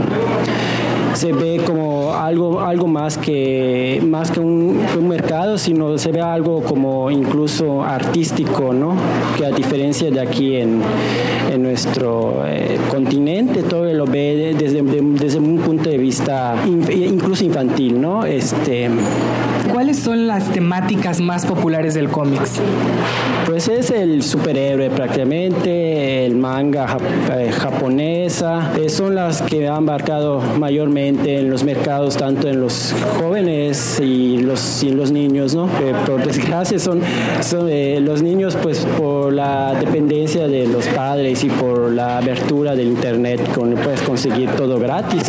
se 1.20 1.34
ve 1.34 1.60
como 1.66 2.14
algo, 2.14 2.62
algo 2.62 2.88
más 2.88 3.18
que, 3.18 4.02
más 4.08 4.32
que 4.32 4.40
un, 4.40 4.80
mercado, 5.10 5.58
sino 5.58 5.98
se 5.98 6.14
ve 6.14 6.22
algo 6.22 6.62
como 6.62 7.12
incluso 7.12 7.84
artístico, 7.84 8.74
¿no? 8.74 8.94
Que 9.38 9.46
a 9.46 9.52
diferencia 9.52 10.10
de 10.12 10.22
aquí 10.22 10.56
en, 10.56 10.82
en 11.52 11.62
nuestro 11.62 12.44
eh, 12.46 12.80
continente, 12.90 13.64
todo 13.64 13.92
lo 13.92 14.06
ve 14.06 14.56
desde, 14.58 14.82
desde 14.82 15.40
un 15.40 15.58
punto 15.58 15.90
de 15.90 15.98
vista 15.98 16.56
incluso 16.66 17.44
infantil, 17.44 18.00
¿no? 18.00 18.24
Este, 18.24 18.90
¿Cuáles 19.74 20.00
son 20.00 20.26
las 20.26 20.52
temáticas 20.52 21.20
más 21.20 21.46
populares 21.46 21.96
del 21.96 22.10
cómics? 22.10 22.62
Pues 23.46 23.68
es 23.68 23.92
el 23.92 24.24
superhéroe 24.24 24.90
prácticamente, 24.90 26.26
el 26.26 26.36
manga 26.36 26.98
eh, 27.36 27.52
japonesa, 27.52 28.72
eh, 28.80 28.90
son 28.90 29.16
las 29.16 29.42
que 29.42 29.68
han 29.68 29.86
marcado 29.86 30.42
mayormente 30.58 31.09
en 31.10 31.50
los 31.50 31.64
mercados, 31.64 32.18
tanto 32.18 32.48
en 32.48 32.62
los 32.62 32.94
jóvenes 33.20 34.00
y 34.00 34.38
los, 34.38 34.84
y 34.84 34.92
los 34.92 35.12
niños, 35.12 35.56
¿no? 35.56 35.68
por 36.06 36.26
desgracia 36.26 36.80
son, 36.80 37.02
son 37.42 37.68
eh, 37.70 38.00
los 38.02 38.22
niños 38.22 38.58
pues 38.62 38.86
por 38.98 39.34
la 39.34 39.74
dependencia 39.80 40.48
de 40.48 40.68
los 40.68 40.86
padres 40.88 41.44
y 41.44 41.50
por 41.50 41.92
la 41.92 42.18
abertura 42.18 42.76
del 42.76 42.88
internet, 42.88 43.42
con 43.54 43.74
puedes 43.76 44.02
conseguir 44.02 44.50
todo 44.52 44.80
gratis. 44.80 45.24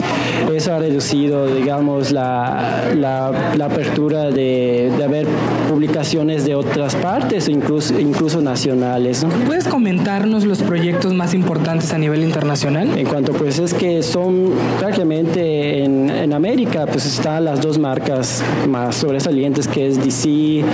Eso 0.52 0.74
ha 0.74 0.78
reducido, 0.78 1.46
digamos, 1.46 2.10
la, 2.10 2.92
la, 2.96 3.54
la 3.56 3.64
apertura 3.66 4.30
de, 4.30 4.92
de 4.96 5.04
haber 5.04 5.26
publicaciones 5.68 6.44
de 6.44 6.54
otras 6.54 6.94
partes, 6.96 7.48
incluso 7.48 7.98
incluso 7.98 8.40
nacionales. 8.40 9.24
¿Puedes 9.46 9.68
comentarnos 9.68 10.44
los 10.44 10.62
proyectos 10.62 11.14
más 11.14 11.34
importantes 11.34 11.92
a 11.92 11.98
nivel 11.98 12.22
internacional? 12.22 12.98
En 12.98 13.06
cuanto 13.06 13.32
pues 13.32 13.58
es 13.58 13.74
que 13.74 14.02
son 14.02 14.50
prácticamente 14.78 15.59
en, 15.60 16.32
América 16.32 16.86
pues 16.86 17.06
están 17.06 17.44
las 17.44 17.60
dos 17.60 17.78
marcas 17.78 18.42
más 18.68 18.96
sobresalientes 18.96 19.66
que 19.66 19.88
es 19.88 20.02
DC 20.02 20.64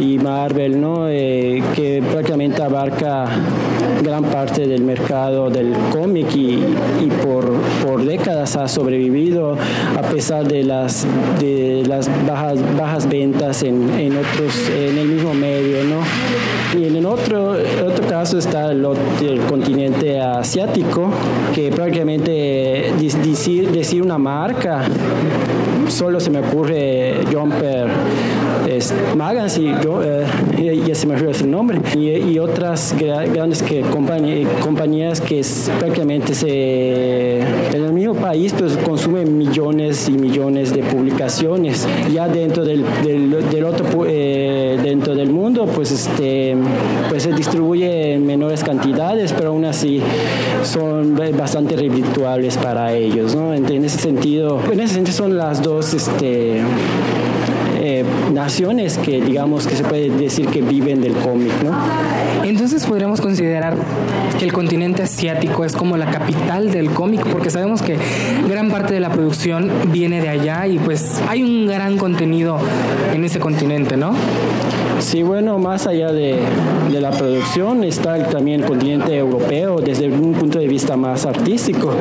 y 0.00 0.18
Marvel, 0.22 0.80
¿no? 0.80 1.08
Eh, 1.08 1.62
que 1.74 2.02
prácticamente 2.10 2.62
abarca 2.62 3.26
gran 4.02 4.24
parte 4.24 4.66
del 4.66 4.82
mercado 4.82 5.50
del 5.50 5.74
cómic 5.92 6.34
y, 6.34 6.54
y 7.02 7.10
por, 7.24 7.52
por, 7.84 8.04
décadas 8.04 8.56
ha 8.56 8.68
sobrevivido 8.68 9.56
a 9.96 10.02
pesar 10.02 10.46
de 10.46 10.62
las, 10.62 11.06
de 11.40 11.84
las 11.86 12.08
bajas, 12.26 12.58
bajas 12.76 13.08
ventas 13.08 13.62
en, 13.62 13.90
en 13.98 14.16
otros, 14.16 14.68
en 14.70 14.98
el 14.98 15.08
mismo 15.08 15.34
medio, 15.34 15.84
¿no? 15.84 16.53
Y 16.76 16.86
en 16.86 16.96
el 16.96 17.06
otro, 17.06 17.52
otro 17.86 18.08
caso 18.08 18.38
está 18.38 18.72
el, 18.72 18.84
continente 19.48 20.20
asiático, 20.20 21.08
que 21.54 21.70
prácticamente 21.70 22.92
decir, 22.98 23.70
decir 23.70 24.02
una 24.02 24.18
marca, 24.18 24.82
solo 25.88 26.18
se 26.18 26.30
me 26.30 26.40
ocurre 26.40 27.20
Jumper 27.32 27.88
es, 28.92 29.16
Magans 29.16 29.58
y 29.58 29.64
yo, 29.82 30.02
eh, 30.02 30.26
ya 30.86 30.94
se 30.94 31.06
me 31.06 31.14
olvidó 31.14 31.30
el 31.30 31.50
nombre, 31.50 31.80
y, 31.96 32.38
otras 32.38 32.94
grandes 32.98 33.64
compañías 34.62 35.20
que 35.20 35.40
prácticamente 35.78 36.34
se, 36.34 37.40
en 37.40 37.84
el 37.84 37.92
mismo 37.92 38.14
país 38.14 38.54
pues 38.58 38.76
consumen 38.78 39.38
millones 39.38 40.08
y 40.08 40.12
millones 40.12 40.74
de 40.74 40.82
publicaciones. 40.82 41.86
Ya 42.12 42.28
dentro 42.28 42.64
del, 42.64 42.84
del, 43.02 43.64
otro, 43.64 44.04
eh, 44.06 44.78
dentro 44.82 45.14
del 45.14 45.30
mundo 45.30 45.66
pues 45.66 45.90
este 45.90 46.56
pues 47.08 47.22
se 47.22 47.32
distribuye 47.32 48.14
en 48.14 48.26
menores 48.26 48.62
cantidades, 48.62 49.32
pero 49.32 49.50
aún 49.50 49.64
así 49.64 50.00
son 50.64 51.18
bastante 51.36 51.76
redituables 51.76 52.56
para 52.58 52.92
ellos, 52.92 53.34
¿no? 53.34 53.54
En, 53.54 53.84
ese 53.84 53.98
sentido, 53.98 54.60
en 54.70 54.80
ese 54.80 54.94
sentido 54.94 55.16
son 55.16 55.36
las 55.36 55.62
dos 55.62 55.94
este, 55.94 56.60
eh, 58.00 58.04
naciones 58.32 58.98
que 58.98 59.20
digamos 59.20 59.66
que 59.66 59.76
se 59.76 59.84
puede 59.84 60.10
decir 60.10 60.48
que 60.48 60.62
viven 60.62 61.00
del 61.00 61.14
cómic, 61.14 61.52
¿no? 61.62 61.72
Entonces 62.44 62.84
podríamos 62.86 63.20
considerar 63.20 63.76
que 64.38 64.44
el 64.44 64.52
continente 64.52 65.02
asiático 65.02 65.64
es 65.64 65.74
como 65.74 65.96
la 65.96 66.10
capital 66.10 66.70
del 66.70 66.90
cómic, 66.90 67.26
porque 67.30 67.50
sabemos 67.50 67.82
que 67.82 67.96
gran 68.48 68.70
parte 68.70 68.94
de 68.94 69.00
la 69.00 69.10
producción 69.10 69.70
viene 69.92 70.20
de 70.20 70.28
allá 70.28 70.66
y 70.66 70.78
pues 70.78 71.20
hay 71.28 71.42
un 71.42 71.66
gran 71.66 71.96
contenido 71.96 72.58
en 73.12 73.24
ese 73.24 73.38
continente, 73.38 73.96
¿no? 73.96 74.14
Sí, 75.00 75.22
bueno, 75.22 75.58
más 75.58 75.86
allá 75.86 76.12
de, 76.12 76.38
de, 76.90 77.00
la 77.00 77.10
producción 77.10 77.84
está 77.84 78.16
también 78.30 78.62
el 78.62 78.66
continente 78.66 79.16
europeo 79.16 79.80
desde 79.80 80.08
un 80.08 80.32
punto 80.32 80.58
de 80.58 80.68
vista 80.68 80.96
más 80.96 81.26
artístico, 81.26 81.92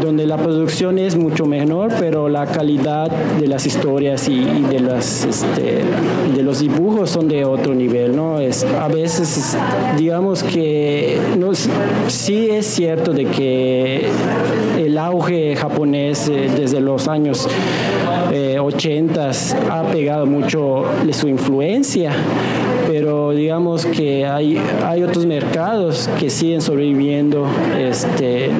donde 0.00 0.26
la 0.26 0.36
producción 0.36 0.98
es 0.98 1.16
mucho 1.16 1.46
menor, 1.46 1.92
pero 1.98 2.28
la 2.28 2.46
calidad 2.46 3.10
de 3.10 3.46
las 3.48 3.66
historias 3.66 4.28
y, 4.28 4.40
de, 4.40 4.80
las, 4.80 5.11
este, 5.24 5.82
de 6.34 6.42
los 6.42 6.60
dibujos 6.60 7.10
son 7.10 7.28
de 7.28 7.44
otro 7.44 7.74
nivel, 7.74 8.16
¿no? 8.16 8.40
Es, 8.40 8.64
a 8.64 8.88
veces, 8.88 9.56
digamos 9.96 10.42
que 10.42 11.18
no, 11.38 11.52
sí 12.08 12.48
es 12.50 12.66
cierto 12.66 13.12
de 13.12 13.26
que 13.26 14.08
el 14.92 14.98
auge 14.98 15.56
japonés 15.56 16.28
eh, 16.28 16.50
desde 16.54 16.78
los 16.78 17.08
años 17.08 17.48
80 18.60 19.30
eh, 19.30 19.32
ha 19.70 19.84
pegado 19.84 20.26
mucho 20.26 20.84
de 21.06 21.14
su 21.14 21.28
influencia 21.28 22.12
pero 22.92 23.30
digamos 23.30 23.86
que 23.86 24.26
hay, 24.26 24.60
hay 24.84 25.02
otros 25.02 25.24
mercados 25.24 26.10
que 26.20 26.28
siguen 26.28 26.60
sobreviviendo 26.60 27.46
este, 27.78 28.50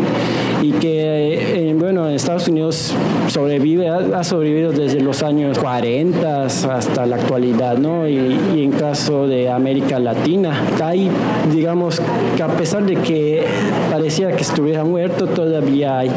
y 0.62 0.70
que, 0.72 1.68
eh, 1.70 1.74
bueno, 1.74 2.08
en 2.08 2.14
Estados 2.14 2.48
Unidos 2.48 2.94
sobrevive, 3.26 3.88
ha, 3.88 4.24
sobrevivido 4.24 4.72
desde 4.72 5.00
los 5.00 5.22
años 5.22 5.58
40 5.58 6.44
hasta 6.44 7.04
la 7.04 7.16
actualidad, 7.16 7.76
¿no? 7.76 8.08
Y, 8.08 8.62
en 8.62 8.70
caso 8.70 9.26
de 9.26 9.50
América 9.50 9.98
Latina, 9.98 10.52
hay, 10.82 11.10
digamos, 11.52 12.00
que 12.36 12.42
a 12.42 12.48
pesar 12.48 12.84
de 12.84 12.94
que 12.96 13.44
parecía 13.90 14.30
que 14.30 14.42
estuviera 14.42 14.84
muerto, 14.84 15.26
todavía 15.26 15.98
hay, 15.98 16.10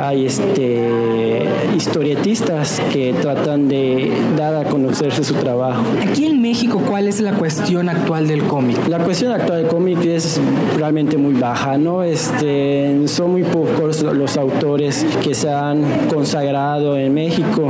hay 0.00 0.26
este, 0.26 1.44
historietistas 1.76 2.80
que 2.92 3.12
tratan 3.14 3.68
de 3.68 4.10
dar 4.36 4.54
a 4.54 4.64
conocerse 4.68 5.24
su 5.24 5.34
trabajo. 5.34 5.82
Aquí 6.08 6.26
en 6.26 6.40
México, 6.40 6.80
¿cuál 6.86 7.08
es 7.08 7.20
la 7.20 7.32
cuestión 7.32 7.88
actual 7.88 8.28
del 8.28 8.44
cómic? 8.44 8.88
La 8.88 8.98
cuestión 9.00 9.32
actual 9.32 9.62
del 9.62 9.70
cómic 9.70 10.04
es 10.04 10.40
realmente 10.76 11.16
muy 11.16 11.34
baja, 11.34 11.76
¿no? 11.78 12.02
Este, 12.02 13.06
son 13.06 13.32
muy 13.32 13.42
pocos 13.42 14.02
los 14.02 14.36
autores 14.36 15.04
que 15.22 15.34
se 15.34 15.50
han 15.50 15.82
consagrado 16.12 16.96
en 16.96 17.12
México 17.14 17.68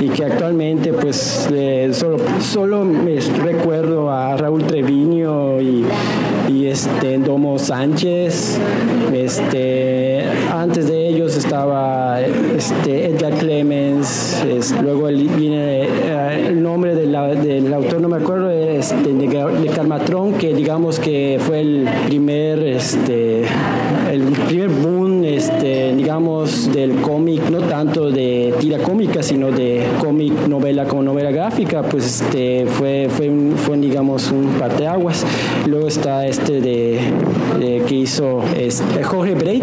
y 0.00 0.08
que 0.08 0.24
actualmente 0.24 0.92
pues 0.92 1.48
solo, 1.92 2.16
solo 2.40 2.84
me 2.84 3.20
recuerdo 3.20 4.10
a 4.10 4.36
Raúl 4.36 4.64
Treviño 4.64 5.60
y, 5.60 5.84
y 6.48 6.66
este 6.66 7.18
Domo 7.18 7.58
Sánchez 7.58 8.58
este 9.12 10.24
antes 10.50 10.88
de 10.88 11.01
estaba 11.44 12.20
este, 12.20 13.06
Edgar 13.06 13.34
Clemens 13.34 14.44
luego 14.80 15.08
viene 15.08 15.82
eh, 15.84 16.46
el 16.48 16.62
nombre 16.62 16.94
del 16.94 17.74
autor 17.74 18.00
no 18.00 18.08
me 18.08 18.18
acuerdo 18.18 18.50
este, 18.50 19.12
de, 19.12 19.26
de 19.26 19.68
Carmatrón 19.74 20.34
que 20.34 20.54
digamos 20.54 21.00
que 21.00 21.38
fue 21.40 21.60
el 21.60 21.88
primer 22.06 22.60
este 22.60 23.44
el 24.12 24.22
primer 24.46 24.68
boom 24.68 25.01
del 26.12 27.00
cómic 27.00 27.48
no 27.48 27.60
tanto 27.60 28.10
de 28.10 28.52
tira 28.60 28.76
cómica 28.78 29.22
sino 29.22 29.50
de 29.50 29.86
cómic 29.98 30.46
novela 30.46 30.84
como 30.84 31.02
novela 31.02 31.30
gráfica 31.30 31.82
pues 31.82 32.20
este 32.20 32.66
fue 32.66 33.08
fue 33.08 33.78
digamos 33.78 34.30
un 34.30 34.44
parteaguas. 34.58 35.24
Luego 35.66 35.88
está 35.88 36.26
este 36.26 36.60
de, 36.60 37.00
que 37.88 37.94
hizo 37.94 38.42
este, 38.54 39.02
Jorge 39.02 39.34
Break 39.34 39.62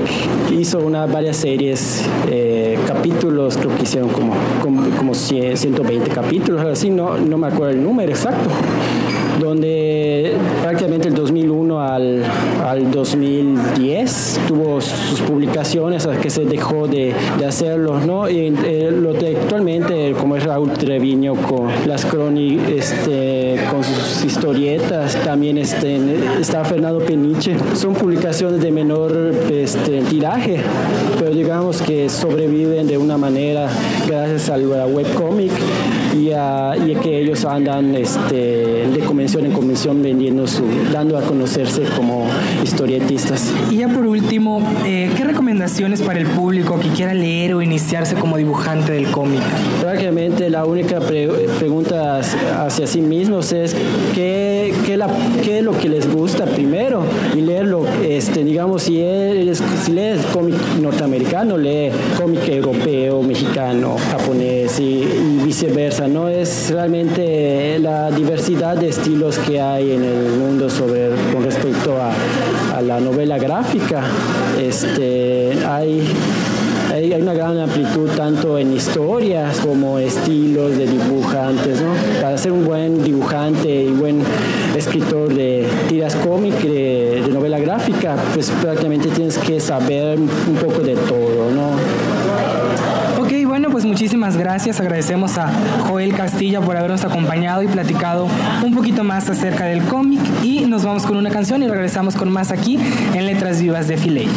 hizo 0.52 0.80
una 0.80 1.06
varias 1.06 1.38
series 1.38 2.04
eh, 2.32 2.80
capítulos 2.88 3.56
creo 3.58 3.76
que 3.76 3.84
hicieron 3.84 4.10
como 4.10 4.34
como, 4.64 4.90
como 4.98 5.14
120 5.14 6.10
capítulos 6.10 6.66
así 6.66 6.90
no 6.90 7.16
no 7.20 7.38
me 7.38 7.46
acuerdo 7.48 7.74
el 7.74 7.84
número 7.84 8.12
exacto 8.12 8.50
donde 9.40 10.34
prácticamente 10.62 11.08
el 11.08 11.16
2001 11.16 11.82
al, 11.82 12.24
al 12.70 12.92
2010 12.92 14.42
tuvo 14.48 14.80
sus 14.80 15.22
publicaciones 15.22 16.06
hasta 16.06 16.22
que 16.22 16.30
se 16.30 16.46
dejó 16.46 16.88
de, 16.88 17.16
de 17.40 17.46
hacerlo, 17.46 18.00
¿no? 18.00 18.30
Y 18.30 18.54
eh, 18.64 18.92
lo 18.92 19.14
de 19.14 19.38
actualmente, 19.38 20.14
como 20.20 20.36
es 20.36 20.44
Raúl 20.44 20.72
Treviño 20.74 21.34
con 21.34 21.70
las 21.88 22.06
crónicas, 22.06 22.70
este, 22.70 23.60
con 23.72 23.84
sus 23.84 24.24
historietas, 24.24 25.16
también 25.24 25.58
este, 25.58 26.00
está 26.40 26.64
Fernando 26.64 27.00
Peniche, 27.00 27.56
son 27.74 27.96
publicaciones 27.96 28.62
de 28.62 28.72
menor 28.72 29.34
este, 29.52 30.02
tiraje, 30.02 30.62
pero 31.18 31.32
digamos 31.32 31.82
que 31.82 32.08
sobreviven 32.08 32.86
de 32.86 33.00
una 33.00 33.18
manera 33.18 33.68
gracias 34.08 34.50
al 34.52 34.68
webcomic 34.68 35.52
y, 36.16 36.32
a, 36.32 36.76
y 36.78 36.96
que 36.96 37.22
ellos 37.22 37.46
andan 37.46 37.96
este, 37.96 38.36
de 38.88 39.00
convención 39.06 39.46
en 39.46 39.52
convención 39.52 40.02
vendiendo 40.02 40.48
su, 40.48 40.64
dando 40.92 41.18
a 41.18 41.22
conocerse 41.22 41.84
como 41.96 42.28
historietistas. 42.64 43.52
Y 43.72 43.78
ya 43.78 43.88
por 43.88 44.06
último, 44.06 44.62
eh, 44.86 45.12
¿qué 45.16 45.24
recomendaciones 45.24 46.02
para 46.02 46.20
el 46.20 46.28
público 46.28 46.80
que 46.80 46.90
quiera 46.90 47.14
leer 47.14 47.54
o 47.54 47.62
iniciarse 47.62 48.16
como 48.16 48.38
dibujante 48.38 48.94
del 48.94 49.08
cómic? 49.12 49.42
Prácticamente 49.82 50.50
la 50.50 50.66
única 50.66 51.00
pregunta 51.00 52.20
hacia 52.20 52.88
sí 52.88 53.02
mismos 53.02 53.52
es 53.52 53.76
qué, 54.14 54.74
qué, 54.86 54.98
la, 54.98 55.08
qué, 55.44 55.60
es 55.60 55.64
lo 55.64 55.78
que 55.78 55.90
les 55.90 56.12
gusta 56.12 56.46
primero 56.46 57.04
y 57.36 57.42
leerlo, 57.42 57.86
este, 58.04 58.44
digamos, 58.44 58.84
si, 58.84 59.02
eres, 59.02 59.62
si 59.84 59.92
lees 59.92 60.26
cómic 60.28 60.56
norteamericano, 60.82 61.58
lee 61.58 61.92
cómic 62.18 62.48
europeo, 62.48 63.22
mexicano, 63.22 63.96
japonés 64.12 64.80
y, 64.80 65.08
viceversa. 65.46 65.99
No 66.08 66.30
es 66.30 66.72
realmente 66.72 67.78
la 67.80 68.10
diversidad 68.10 68.78
de 68.78 68.88
estilos 68.88 69.38
que 69.40 69.60
hay 69.60 69.92
en 69.92 70.04
el 70.04 70.30
mundo 70.40 70.70
sobre, 70.70 71.10
con 71.34 71.44
respecto 71.44 71.98
a, 72.02 72.82
la 72.82 73.02
novela 73.02 73.38
gráfica. 73.38 74.02
Este, 74.58 75.58
hay 75.68 76.02
hay, 76.92 77.14
una 77.22 77.34
gran 77.34 77.60
amplitud 77.60 78.10
tanto 78.16 78.58
en 78.58 78.74
historias 78.74 79.60
como 79.60 80.00
estilos 80.00 80.78
de 80.78 80.88
dibujantes, 80.88 81.82
¿no? 81.82 81.94
Para 82.22 82.38
ser 82.38 82.52
un 82.52 82.66
buen 82.66 83.04
dibujante 83.04 83.84
y 83.84 83.92
buen 83.92 84.24
escritor 84.76 85.34
de 85.34 85.68
tiras 85.88 86.16
cómicas, 86.16 86.64
de, 86.64 87.28
novela 87.30 87.60
gráfica, 87.60 88.16
pues 88.34 88.50
prácticamente 88.62 89.10
tienes 89.10 89.38
que 89.38 89.60
saber 89.60 90.18
un 90.18 90.56
poco 90.56 90.82
de 90.82 90.96
todo, 90.96 91.52
¿no? 91.54 91.72
Muchísimas 94.00 94.38
gracias. 94.38 94.80
Agradecemos 94.80 95.38
a 95.38 95.52
Joel 95.90 96.16
Castilla 96.16 96.62
por 96.62 96.78
habernos 96.78 97.04
acompañado 97.04 97.64
y 97.64 97.68
platicado 97.68 98.30
un 98.64 98.74
poquito 98.74 99.04
más 99.04 99.30
acerca 99.30 99.66
del 99.66 99.84
cómic. 99.84 100.22
Y 100.42 100.62
nos 100.62 100.86
vamos 100.86 101.06
con 101.06 101.18
una 101.18 101.30
canción 101.30 101.62
y 101.64 101.68
regresamos 101.68 102.16
con 102.16 102.32
más 102.32 102.50
aquí 102.54 102.80
en 103.14 103.26
Letras 103.26 103.62
Vivas 103.62 103.90
de 103.90 103.98
Filey. 103.98 104.30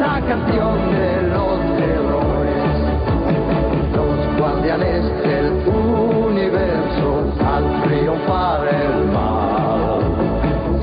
la 0.00 0.20
canción 0.26 0.90
de 0.90 1.22
los 1.28 1.58
terrores. 1.76 2.62
Los 3.94 4.38
guardianes 4.38 5.04
del 5.22 5.46
universo 5.66 7.08
al 7.44 7.82
triunfar 7.82 8.66
el 8.68 9.06
mal. 9.12 10.00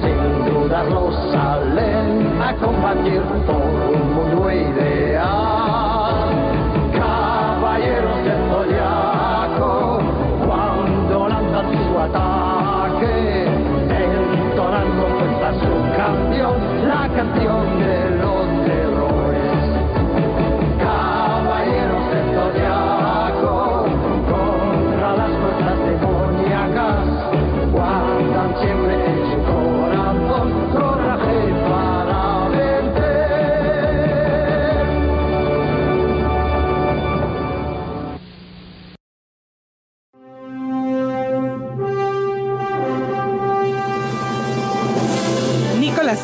Sin 0.02 0.54
dudarlo 0.54 1.12
salen 1.32 2.41
a 2.41 2.56
combatir 2.56 3.21
por 3.45 3.56
un 3.56 4.13
mundo 4.13 4.52
ideal. 4.52 4.98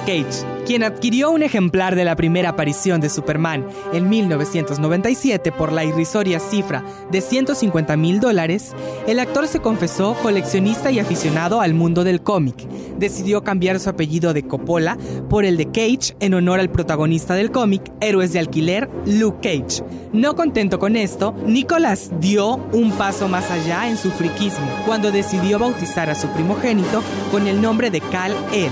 Cage 0.06 0.56
quien 0.66 0.82
adquirió 0.82 1.30
un 1.30 1.44
ejemplar 1.44 1.96
de 1.96 2.06
la 2.06 2.16
primera 2.16 2.50
aparición 2.50 3.00
de 3.00 3.10
Superman 3.10 3.68
en 3.94 4.10
1997 4.10 5.52
por 5.52 5.72
la 5.72 5.84
irrisoria 5.84 6.40
cifra 6.40 6.84
de 7.12 7.22
150 7.22 7.96
mil 7.98 8.20
dólares, 8.20 8.74
el 9.06 9.20
actor 9.20 9.48
se 9.48 9.60
confesó 9.60 10.16
coleccionista 10.24 10.90
y 10.90 10.98
aficionado 10.98 11.62
al 11.62 11.76
mundo 11.76 12.04
del 12.04 12.24
cómic. 12.24 12.68
Decidió 12.98 13.44
cambiar 13.44 13.80
su 13.80 13.90
apellido 13.90 14.34
de 14.34 14.48
Coppola 14.48 14.98
por 15.30 15.46
el 15.46 15.56
de 15.56 15.68
Cage 15.68 16.16
en 16.20 16.34
honor 16.34 16.60
al 16.60 16.72
protagonista 16.72 17.36
del 17.36 17.52
cómic, 17.52 17.84
Héroes 18.02 18.34
de 18.34 18.40
Alquiler, 18.40 18.90
Luke 19.06 19.38
Cage. 19.44 19.84
No 20.14 20.36
contento 20.36 20.80
con 20.80 20.96
esto, 20.96 21.36
Nicholas 21.46 22.10
dio 22.20 22.56
un 22.74 22.92
paso 22.94 23.28
más 23.28 23.52
allá 23.52 23.88
en 23.88 23.98
su 23.98 24.10
friquismo 24.10 24.68
cuando 24.88 25.12
decidió 25.12 25.60
bautizar 25.60 26.10
a 26.10 26.16
su 26.16 26.28
primogénito 26.30 27.04
con 27.30 27.46
el 27.46 27.62
nombre 27.62 27.92
de 27.92 28.02
Cal 28.02 28.34
El. 28.52 28.72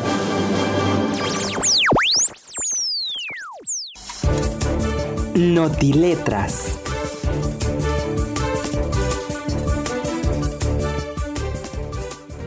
Notiletras. 5.53 6.82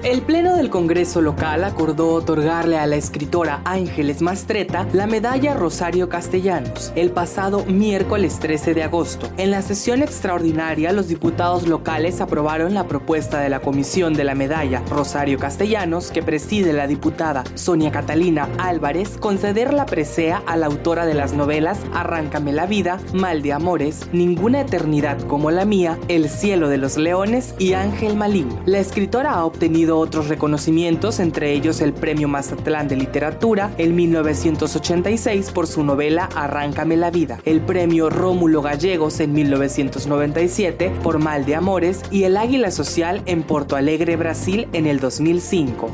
El 0.06 0.22
Pleno 0.22 0.54
del 0.54 0.70
Congreso 0.70 1.20
local 1.20 1.64
acordó 1.64 2.12
otorgarle 2.12 2.78
a 2.78 2.86
la 2.86 2.94
escritora 2.94 3.60
Ángeles 3.64 4.22
Mastreta 4.22 4.86
la 4.92 5.08
medalla 5.08 5.54
Rosario 5.54 6.08
Castellanos 6.08 6.92
el 6.94 7.10
pasado 7.10 7.64
miércoles 7.64 8.38
13 8.38 8.72
de 8.74 8.84
agosto. 8.84 9.28
En 9.36 9.50
la 9.50 9.62
sesión 9.62 10.04
extraordinaria, 10.04 10.92
los 10.92 11.08
diputados 11.08 11.66
locales 11.66 12.20
aprobaron 12.20 12.72
la 12.72 12.86
propuesta 12.86 13.40
de 13.40 13.48
la 13.48 13.58
Comisión 13.58 14.14
de 14.14 14.22
la 14.22 14.36
Medalla 14.36 14.80
Rosario 14.88 15.40
Castellanos, 15.40 16.12
que 16.12 16.22
preside 16.22 16.72
la 16.72 16.86
diputada 16.86 17.42
Sonia 17.54 17.90
Catalina 17.90 18.48
Álvarez, 18.58 19.18
conceder 19.18 19.74
la 19.74 19.86
presea 19.86 20.40
a 20.46 20.56
la 20.56 20.66
autora 20.66 21.04
de 21.04 21.14
las 21.14 21.32
novelas 21.32 21.80
Arráncame 21.92 22.52
la 22.52 22.66
vida, 22.66 23.00
Mal 23.12 23.42
de 23.42 23.54
Amores, 23.54 24.08
Ninguna 24.12 24.60
Eternidad 24.60 25.20
como 25.22 25.50
la 25.50 25.64
mía, 25.64 25.98
El 26.06 26.28
cielo 26.28 26.68
de 26.68 26.78
los 26.78 26.96
leones 26.96 27.56
y 27.58 27.72
Ángel 27.72 28.14
Maligno. 28.14 28.60
La 28.66 28.78
escritora 28.78 29.32
ha 29.32 29.44
obtenido 29.44 29.95
otros 29.98 30.28
reconocimientos, 30.28 31.20
entre 31.20 31.52
ellos 31.52 31.80
el 31.80 31.92
Premio 31.92 32.28
Mazatlán 32.28 32.88
de 32.88 32.96
Literatura 32.96 33.72
en 33.78 33.94
1986 33.94 35.50
por 35.50 35.66
su 35.66 35.84
novela 35.84 36.28
Arráncame 36.34 36.96
la 36.96 37.10
vida, 37.10 37.38
el 37.44 37.60
Premio 37.60 38.10
Rómulo 38.10 38.62
Gallegos 38.62 39.20
en 39.20 39.32
1997 39.32 40.92
por 41.02 41.18
Mal 41.18 41.44
de 41.46 41.54
Amores 41.54 42.02
y 42.10 42.24
el 42.24 42.36
Águila 42.36 42.70
Social 42.70 43.22
en 43.26 43.42
Porto 43.42 43.76
Alegre, 43.76 44.16
Brasil 44.16 44.68
en 44.72 44.86
el 44.86 45.00
2005. 45.00 45.90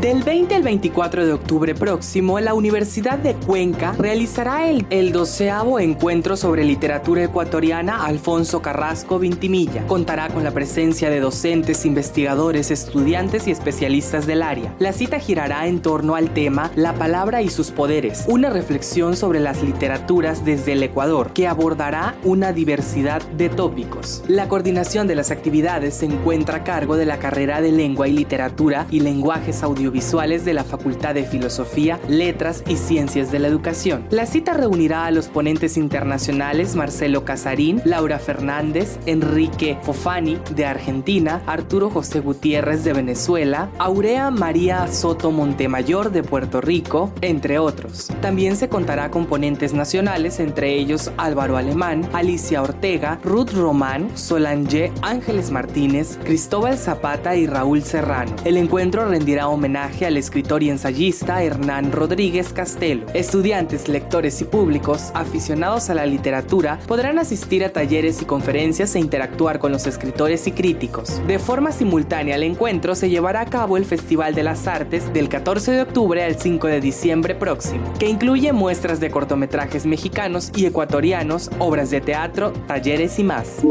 Del 0.00 0.22
20 0.22 0.54
al 0.54 0.62
24 0.62 1.26
de 1.26 1.32
octubre 1.32 1.74
próximo, 1.74 2.38
la 2.40 2.54
Universidad 2.54 3.18
de 3.18 3.34
Cuenca 3.34 3.94
realizará 3.98 4.68
el, 4.68 4.86
el 4.90 5.12
doceavo 5.12 5.80
encuentro 5.80 6.36
sobre 6.36 6.64
literatura 6.64 7.24
ecuatoriana 7.24 8.04
Alfonso 8.04 8.62
Carrasco 8.62 9.18
Vintimilla. 9.18 9.86
Contará 9.86 10.28
con 10.28 10.44
la 10.44 10.50
presencia 10.50 11.10
de 11.10 11.20
docentes, 11.20 11.86
investigadores, 11.86 12.70
estudiantes, 12.70 13.15
y 13.16 13.50
especialistas 13.50 14.26
del 14.26 14.42
área. 14.42 14.74
La 14.78 14.92
cita 14.92 15.18
girará 15.18 15.66
en 15.68 15.80
torno 15.80 16.16
al 16.16 16.34
tema 16.34 16.70
La 16.76 16.92
palabra 16.92 17.40
y 17.40 17.48
sus 17.48 17.70
poderes, 17.70 18.26
una 18.28 18.50
reflexión 18.50 19.16
sobre 19.16 19.40
las 19.40 19.62
literaturas 19.62 20.44
desde 20.44 20.72
el 20.72 20.82
Ecuador, 20.82 21.32
que 21.32 21.48
abordará 21.48 22.14
una 22.24 22.52
diversidad 22.52 23.22
de 23.22 23.48
tópicos. 23.48 24.22
La 24.28 24.48
coordinación 24.48 25.06
de 25.06 25.14
las 25.14 25.30
actividades 25.30 25.94
se 25.94 26.04
encuentra 26.04 26.58
a 26.58 26.64
cargo 26.64 26.96
de 26.96 27.06
la 27.06 27.18
carrera 27.18 27.62
de 27.62 27.72
Lengua 27.72 28.06
y 28.06 28.12
Literatura 28.12 28.86
y 28.90 29.00
Lenguajes 29.00 29.62
Audiovisuales 29.62 30.44
de 30.44 30.52
la 30.52 30.64
Facultad 30.64 31.14
de 31.14 31.24
Filosofía, 31.24 31.98
Letras 32.08 32.64
y 32.68 32.76
Ciencias 32.76 33.32
de 33.32 33.38
la 33.38 33.48
Educación. 33.48 34.04
La 34.10 34.26
cita 34.26 34.52
reunirá 34.52 35.06
a 35.06 35.10
los 35.10 35.28
ponentes 35.28 35.78
internacionales 35.78 36.76
Marcelo 36.76 37.24
Casarín, 37.24 37.80
Laura 37.86 38.18
Fernández, 38.18 38.98
Enrique 39.06 39.78
Fofani 39.80 40.38
de 40.54 40.66
Argentina, 40.66 41.40
Arturo 41.46 41.88
José 41.88 42.20
Gutiérrez 42.20 42.84
de 42.84 42.92
Venezuela, 42.92 43.05
Venezuela, 43.06 43.70
Aurea 43.78 44.32
María 44.32 44.88
Soto 44.88 45.30
Montemayor 45.30 46.10
de 46.10 46.24
Puerto 46.24 46.60
Rico, 46.60 47.12
entre 47.20 47.60
otros. 47.60 48.08
También 48.20 48.56
se 48.56 48.68
contará 48.68 49.12
con 49.12 49.26
ponentes 49.26 49.72
nacionales, 49.72 50.40
entre 50.40 50.74
ellos 50.74 51.12
Álvaro 51.16 51.56
Alemán, 51.56 52.08
Alicia 52.12 52.60
Ortega, 52.62 53.20
Ruth 53.22 53.52
Román, 53.52 54.10
Solange 54.16 54.90
Ángeles 55.02 55.52
Martínez, 55.52 56.18
Cristóbal 56.24 56.76
Zapata 56.78 57.36
y 57.36 57.46
Raúl 57.46 57.84
Serrano. 57.84 58.34
El 58.44 58.56
encuentro 58.56 59.08
rendirá 59.08 59.46
homenaje 59.46 60.04
al 60.04 60.16
escritor 60.16 60.64
y 60.64 60.70
ensayista 60.70 61.44
Hernán 61.44 61.92
Rodríguez 61.92 62.52
Castelo. 62.52 63.06
Estudiantes, 63.14 63.86
lectores 63.86 64.40
y 64.40 64.46
públicos 64.46 65.12
aficionados 65.14 65.90
a 65.90 65.94
la 65.94 66.06
literatura 66.06 66.80
podrán 66.88 67.20
asistir 67.20 67.64
a 67.64 67.72
talleres 67.72 68.20
y 68.20 68.24
conferencias 68.24 68.96
e 68.96 68.98
interactuar 68.98 69.60
con 69.60 69.70
los 69.70 69.86
escritores 69.86 70.48
y 70.48 70.50
críticos. 70.50 71.24
De 71.28 71.38
forma 71.38 71.70
simultánea 71.70 72.34
al 72.34 72.42
encuentro 72.42 72.95
se 72.96 73.10
llevará 73.10 73.42
a 73.42 73.46
cabo 73.46 73.76
el 73.76 73.84
Festival 73.84 74.34
de 74.34 74.42
las 74.42 74.66
Artes 74.66 75.12
del 75.12 75.28
14 75.28 75.72
de 75.72 75.82
octubre 75.82 76.24
al 76.24 76.36
5 76.36 76.66
de 76.66 76.80
diciembre 76.80 77.34
próximo, 77.34 77.92
que 77.98 78.08
incluye 78.08 78.52
muestras 78.52 79.00
de 79.00 79.10
cortometrajes 79.10 79.86
mexicanos 79.86 80.50
y 80.56 80.66
ecuatorianos, 80.66 81.50
obras 81.58 81.90
de 81.90 82.00
teatro, 82.00 82.52
talleres 82.66 83.18
y 83.18 83.24
más. 83.24 83.62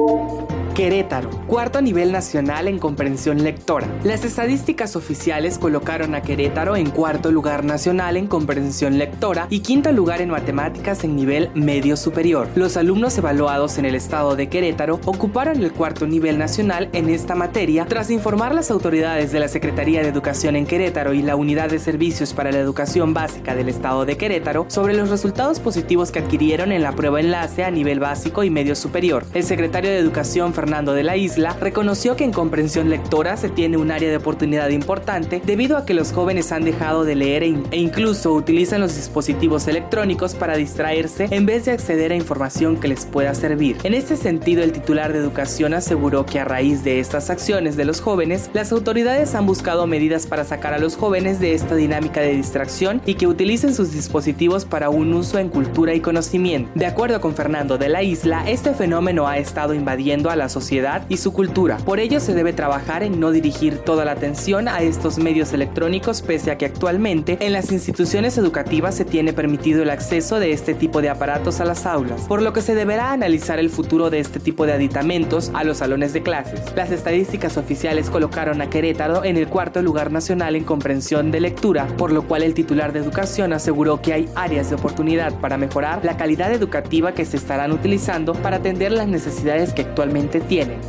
Querétaro, 0.76 1.30
cuarto 1.48 1.82
nivel 1.82 2.12
nacional 2.12 2.68
en 2.68 2.80
comprensión 2.80 3.42
lectora. 3.46 3.88
Las 4.04 4.26
estadísticas 4.26 4.98
oficiales 4.98 5.58
colocaron 5.58 6.16
a 6.16 6.22
Querétaro 6.22 6.76
en 6.76 6.90
cuarto 6.90 7.32
lugar 7.32 7.64
nacional 7.64 8.18
en 8.18 8.28
comprensión 8.28 8.98
lectora 8.98 9.48
y 9.50 9.62
quinto 9.62 9.94
lugar 9.94 10.20
en 10.20 10.32
matemáticas 10.32 11.06
en 11.06 11.16
nivel 11.16 11.50
medio 11.54 11.96
superior. 11.96 12.50
Los 12.56 12.76
alumnos 12.76 13.18
evaluados 13.18 13.78
en 13.78 13.86
el 13.86 13.96
estado 13.96 14.36
de 14.36 14.50
Querétaro 14.50 15.00
ocuparon 15.06 15.64
el 15.64 15.72
cuarto 15.72 16.08
nivel 16.08 16.38
nacional 16.38 16.90
en 16.92 17.08
esta 17.08 17.36
materia 17.36 17.86
tras 17.86 18.12
informar 18.12 18.54
las 18.54 18.70
autoridades 18.70 19.32
de 19.32 19.40
la 19.40 19.48
Secretaría 19.48 20.02
de 20.02 20.10
Educación 20.10 20.58
en 20.58 20.66
Querétaro 20.66 21.14
y 21.14 21.22
la 21.22 21.38
Unidad 21.38 21.70
de 21.70 21.80
Servicios 21.80 22.34
para 22.34 22.52
la 22.52 22.60
Educación 22.60 23.14
Básica 23.14 23.56
del 23.56 23.70
estado 23.70 24.04
de 24.04 24.18
Querétaro 24.18 24.66
sobre 24.68 24.94
los 24.94 25.10
resultados 25.10 25.62
positivos 25.62 26.12
que 26.12 26.20
adquirieron 26.20 26.74
en 26.74 26.84
la 26.84 26.92
prueba 26.92 27.22
enlace 27.22 27.64
a 27.64 27.72
nivel 27.72 28.02
básico 28.02 28.44
y 28.44 28.50
medio 28.50 28.76
superior. 28.76 29.24
El 29.34 29.46
secretario 29.46 29.90
de 29.90 30.00
Educación 30.00 30.54
Fernando 30.66 30.96
de 30.96 31.04
la 31.04 31.16
Isla 31.16 31.56
reconoció 31.62 32.16
que 32.16 32.24
en 32.24 32.32
comprensión 32.32 32.90
lectora 32.90 33.38
se 33.38 33.50
tiene 33.50 33.78
un 33.78 33.92
área 33.92 34.10
de 34.10 34.18
oportunidad 34.18 34.70
importante 34.70 35.40
debido 35.46 35.78
a 35.78 35.86
que 35.86 35.94
los 35.94 36.12
jóvenes 36.12 36.52
han 36.52 36.64
dejado 36.64 37.04
de 37.04 37.14
leer 37.14 37.44
e, 37.44 37.56
e 37.70 37.78
incluso 37.78 38.34
utilizan 38.34 38.82
los 38.82 38.96
dispositivos 38.96 39.68
electrónicos 39.68 40.34
para 40.34 40.58
distraerse 40.58 41.28
en 41.30 41.46
vez 41.46 41.66
de 41.66 41.72
acceder 41.72 42.12
a 42.12 42.16
información 42.16 42.78
que 42.78 42.88
les 42.88 43.06
pueda 43.06 43.36
servir. 43.36 43.78
En 43.84 43.94
este 43.94 44.18
sentido, 44.18 44.64
el 44.64 44.72
titular 44.72 45.14
de 45.14 45.20
educación 45.20 45.76
aseguró 45.76 46.26
que 46.26 46.40
a 46.40 46.46
raíz 46.46 46.84
de 46.84 47.00
estas 47.00 47.30
acciones 47.30 47.78
de 47.78 47.86
los 47.86 48.02
jóvenes, 48.02 48.50
las 48.56 48.72
autoridades 48.72 49.36
han 49.36 49.46
buscado 49.46 49.86
medidas 49.86 50.26
para 50.26 50.46
sacar 50.46 50.74
a 50.74 50.80
los 50.80 50.98
jóvenes 50.98 51.40
de 51.40 51.54
esta 51.54 51.76
dinámica 51.76 52.22
de 52.22 52.34
distracción 52.34 53.04
y 53.06 53.14
que 53.14 53.28
utilicen 53.28 53.76
sus 53.76 53.92
dispositivos 53.92 54.66
para 54.66 54.90
un 54.90 55.14
uso 55.14 55.38
en 55.38 55.50
cultura 55.50 55.94
y 55.94 56.00
conocimiento. 56.00 56.72
De 56.74 56.88
acuerdo 56.88 57.22
con 57.22 57.36
Fernando 57.36 57.78
de 57.78 57.90
la 57.90 58.02
Isla, 58.02 58.50
este 58.50 58.74
fenómeno 58.74 59.28
ha 59.28 59.38
estado 59.38 59.76
invadiendo 59.76 60.32
a 60.32 60.36
la 60.36 60.50
sociedad 60.56 61.06
y 61.10 61.18
su 61.18 61.34
cultura. 61.34 61.76
Por 61.84 62.00
ello 62.00 62.22
se 62.22 62.34
debe 62.34 62.54
trabajar 62.54 63.04
en 63.04 63.20
no 63.20 63.32
dirigir 63.32 63.80
toda 63.80 64.06
la 64.06 64.14
atención 64.14 64.70
a 64.70 64.82
estos 64.82 65.18
medios 65.18 65.52
electrónicos 65.52 66.22
pese 66.22 66.50
a 66.50 66.58
que 66.58 66.66
actualmente 66.66 67.38
en 67.42 67.52
las 67.52 67.74
instituciones 67.74 68.38
educativas 68.38 68.96
se 68.96 69.04
tiene 69.04 69.34
permitido 69.34 69.84
el 69.84 69.90
acceso 69.90 70.40
de 70.40 70.54
este 70.54 70.74
tipo 70.74 71.02
de 71.02 71.10
aparatos 71.10 71.60
a 71.60 71.66
las 71.66 71.86
aulas, 71.86 72.22
por 72.22 72.42
lo 72.42 72.54
que 72.54 72.62
se 72.62 72.74
deberá 72.74 73.12
analizar 73.12 73.60
el 73.60 73.70
futuro 73.70 74.10
de 74.10 74.22
este 74.22 74.40
tipo 74.40 74.66
de 74.66 74.72
aditamentos 74.72 75.52
a 75.54 75.66
los 75.66 75.80
salones 75.80 76.14
de 76.14 76.24
clases. 76.24 76.62
Las 76.74 76.92
estadísticas 76.92 77.58
oficiales 77.58 78.10
colocaron 78.10 78.62
a 78.62 78.70
Querétaro 78.70 79.26
en 79.26 79.36
el 79.36 79.50
cuarto 79.50 79.82
lugar 79.82 80.10
nacional 80.10 80.56
en 80.56 80.64
comprensión 80.64 81.32
de 81.32 81.42
lectura, 81.42 81.86
por 81.98 82.14
lo 82.14 82.24
cual 82.30 82.44
el 82.44 82.54
titular 82.54 82.94
de 82.94 83.00
educación 83.00 83.52
aseguró 83.52 84.02
que 84.02 84.14
hay 84.14 84.30
áreas 84.36 84.70
de 84.70 84.76
oportunidad 84.76 85.34
para 85.42 85.58
mejorar 85.58 86.06
la 86.06 86.16
calidad 86.16 86.54
educativa 86.54 87.12
que 87.12 87.26
se 87.26 87.36
estarán 87.36 87.74
utilizando 87.74 88.34
para 88.34 88.58
atender 88.58 88.94
las 88.94 89.10
necesidades 89.10 89.74
que 89.74 89.82
actualmente 89.82 90.40
tienen. 90.46 90.80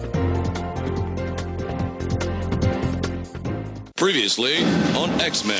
Previously 3.94 4.64
on 4.94 5.10
X-Men. 5.20 5.56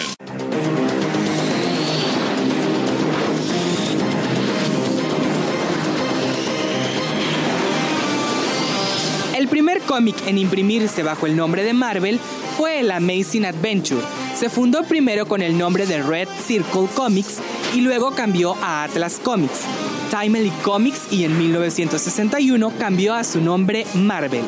El 9.37 9.49
primer 9.49 9.81
cómic 9.83 10.17
en 10.27 10.39
imprimirse 10.39 11.03
bajo 11.03 11.27
el 11.27 11.37
nombre 11.37 11.63
de 11.63 11.75
Marvel 11.75 12.19
fue 12.57 12.81
el 12.81 12.91
Amazing 12.91 13.45
Adventure. 13.45 14.01
Se 14.35 14.49
fundó 14.49 14.83
primero 14.85 15.27
con 15.27 15.43
el 15.43 15.59
nombre 15.59 15.87
de 15.87 16.03
Red 16.03 16.29
Circle 16.47 16.89
Comics 16.95 17.39
y 17.75 17.83
luego 17.83 18.13
cambió 18.13 18.55
a 18.63 18.85
Atlas 18.85 19.21
Comics, 19.23 19.61
Timely 20.19 20.51
Comics 20.63 21.13
y 21.13 21.25
en 21.25 21.37
1961 21.37 22.73
cambió 22.79 23.15
a 23.15 23.23
su 23.23 23.41
nombre 23.41 23.87
Marvel. 23.95 24.45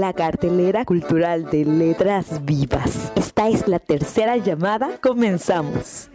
La 0.00 0.14
cartelera 0.14 0.86
cultural 0.86 1.50
de 1.50 1.66
Letras 1.66 2.42
Vivas. 2.46 3.12
Esta 3.16 3.48
es 3.48 3.68
la 3.68 3.78
tercera 3.78 4.38
llamada. 4.38 4.98
Comenzamos. 5.02 6.08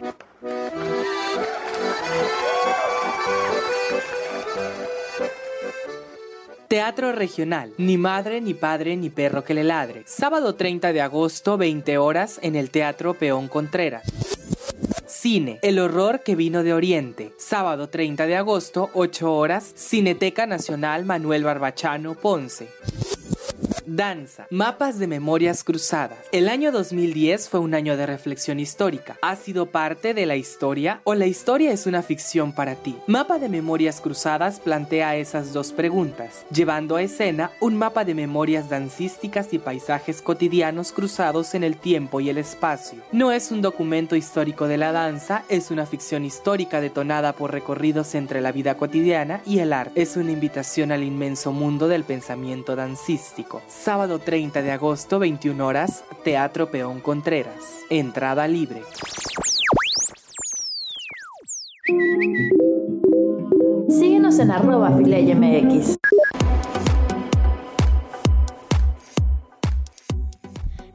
Teatro 6.66 7.12
Regional. 7.12 7.72
Ni 7.78 7.96
madre, 7.96 8.40
ni 8.40 8.54
padre, 8.54 8.96
ni 8.96 9.08
perro 9.08 9.44
que 9.44 9.54
le 9.54 9.62
ladre. 9.62 10.02
Sábado 10.04 10.56
30 10.56 10.92
de 10.92 11.00
agosto, 11.00 11.56
20 11.56 11.96
horas, 11.98 12.40
en 12.42 12.56
el 12.56 12.70
Teatro 12.70 13.14
Peón 13.14 13.46
Contreras. 13.46 14.02
Cine, 15.06 15.60
El 15.62 15.78
horror 15.78 16.24
que 16.24 16.34
vino 16.34 16.64
de 16.64 16.74
Oriente. 16.74 17.32
Sábado 17.38 17.88
30 17.88 18.26
de 18.26 18.36
agosto, 18.36 18.90
8 18.94 19.32
horas, 19.32 19.72
Cineteca 19.76 20.44
Nacional 20.46 21.04
Manuel 21.04 21.44
Barbachano, 21.44 22.14
Ponce. 22.16 22.68
Danza, 23.88 24.48
mapas 24.50 24.98
de 24.98 25.06
memorias 25.06 25.62
cruzadas. 25.62 26.18
El 26.32 26.48
año 26.48 26.72
2010 26.72 27.48
fue 27.48 27.60
un 27.60 27.72
año 27.72 27.96
de 27.96 28.04
reflexión 28.04 28.58
histórica. 28.58 29.16
¿Ha 29.22 29.36
sido 29.36 29.66
parte 29.66 30.12
de 30.12 30.26
la 30.26 30.34
historia 30.34 31.00
o 31.04 31.14
la 31.14 31.26
historia 31.26 31.70
es 31.70 31.86
una 31.86 32.02
ficción 32.02 32.52
para 32.52 32.74
ti? 32.74 32.96
Mapa 33.06 33.38
de 33.38 33.48
memorias 33.48 34.00
cruzadas 34.00 34.58
plantea 34.58 35.14
esas 35.14 35.52
dos 35.52 35.70
preguntas, 35.70 36.44
llevando 36.50 36.96
a 36.96 37.02
escena 37.02 37.52
un 37.60 37.76
mapa 37.76 38.04
de 38.04 38.14
memorias 38.14 38.68
dancísticas 38.68 39.52
y 39.52 39.58
paisajes 39.60 40.20
cotidianos 40.20 40.90
cruzados 40.90 41.54
en 41.54 41.62
el 41.62 41.76
tiempo 41.76 42.20
y 42.20 42.28
el 42.28 42.38
espacio. 42.38 42.98
No 43.12 43.30
es 43.30 43.52
un 43.52 43.62
documento 43.62 44.16
histórico 44.16 44.66
de 44.66 44.78
la 44.78 44.90
danza, 44.90 45.44
es 45.48 45.70
una 45.70 45.86
ficción 45.86 46.24
histórica 46.24 46.80
detonada 46.80 47.34
por 47.34 47.52
recorridos 47.52 48.16
entre 48.16 48.40
la 48.40 48.50
vida 48.50 48.76
cotidiana 48.76 49.42
y 49.46 49.60
el 49.60 49.72
arte. 49.72 50.02
Es 50.02 50.16
una 50.16 50.32
invitación 50.32 50.90
al 50.90 51.04
inmenso 51.04 51.52
mundo 51.52 51.86
del 51.86 52.02
pensamiento 52.02 52.74
dancístico. 52.74 53.62
Sábado 53.78 54.18
30 54.18 54.62
de 54.62 54.72
agosto, 54.72 55.18
21 55.20 55.64
horas, 55.64 56.02
Teatro 56.24 56.70
Peón 56.70 57.00
Contreras. 57.00 57.84
Entrada 57.88 58.48
libre. 58.48 58.82
Síguenos 63.88 64.38
en 64.40 64.50
arroba 64.50 64.90
MX. 64.90 65.98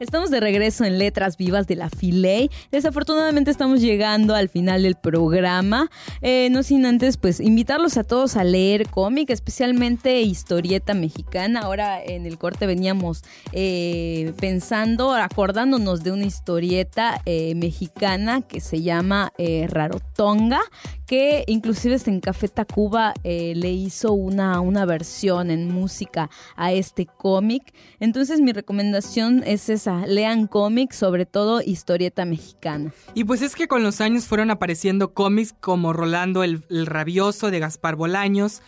Estamos 0.02 0.30
de 0.30 0.40
regreso 0.40 0.84
en 0.84 0.98
Letras 0.98 1.36
Vivas 1.36 1.68
de 1.68 1.76
la 1.76 1.88
Filey. 1.88 2.50
Desafortunadamente 2.72 3.52
estamos 3.52 3.80
llegando 3.80 4.34
al 4.34 4.48
final 4.48 4.82
del 4.82 4.96
programa. 4.96 5.92
Eh, 6.22 6.48
no 6.50 6.64
sin 6.64 6.86
antes, 6.86 7.16
pues, 7.18 7.38
invitarlos 7.38 7.96
a 7.96 8.02
todos 8.02 8.34
a 8.34 8.42
leer 8.42 8.88
cómic, 8.88 9.30
especialmente 9.30 10.20
historieta 10.22 10.92
mexicana. 10.92 11.60
Ahora 11.60 12.02
en 12.02 12.26
el 12.26 12.36
corte 12.36 12.66
veníamos 12.66 13.22
eh, 13.52 14.32
pensando, 14.40 15.14
acordándonos 15.14 16.02
de 16.02 16.10
una 16.10 16.24
historieta 16.24 17.22
eh, 17.24 17.54
mexicana 17.54 18.42
que 18.42 18.60
se 18.60 18.82
llama 18.82 19.32
Rarotonga, 19.68 20.62
que 21.06 21.44
inclusive 21.46 21.96
en 22.06 22.20
Café 22.20 22.48
Tacuba 22.48 23.14
le 23.22 23.70
hizo 23.70 24.14
una, 24.14 24.60
una 24.60 24.84
versión 24.84 25.50
en 25.50 25.70
música 25.70 26.28
a 26.56 26.72
este 26.72 27.06
cómic. 27.06 27.72
Entonces 28.00 28.40
mi 28.40 28.52
recomendación 28.52 29.44
es 29.46 29.68
esa 29.68 29.91
lean 30.06 30.46
cómics, 30.46 30.96
sobre 30.96 31.26
todo 31.26 31.60
historieta 31.60 32.24
mexicana. 32.24 32.92
Y 33.14 33.24
pues 33.24 33.42
es 33.42 33.54
que 33.54 33.68
con 33.68 33.82
los 33.82 34.00
años 34.00 34.26
fueron 34.26 34.50
apareciendo 34.50 35.12
cómics 35.12 35.54
como 35.60 35.92
Rolando 35.92 36.42
el, 36.42 36.62
Rabioso 36.86 37.50
de 37.50 37.58
Gaspar 37.58 37.96
Bolaños, 37.96 38.62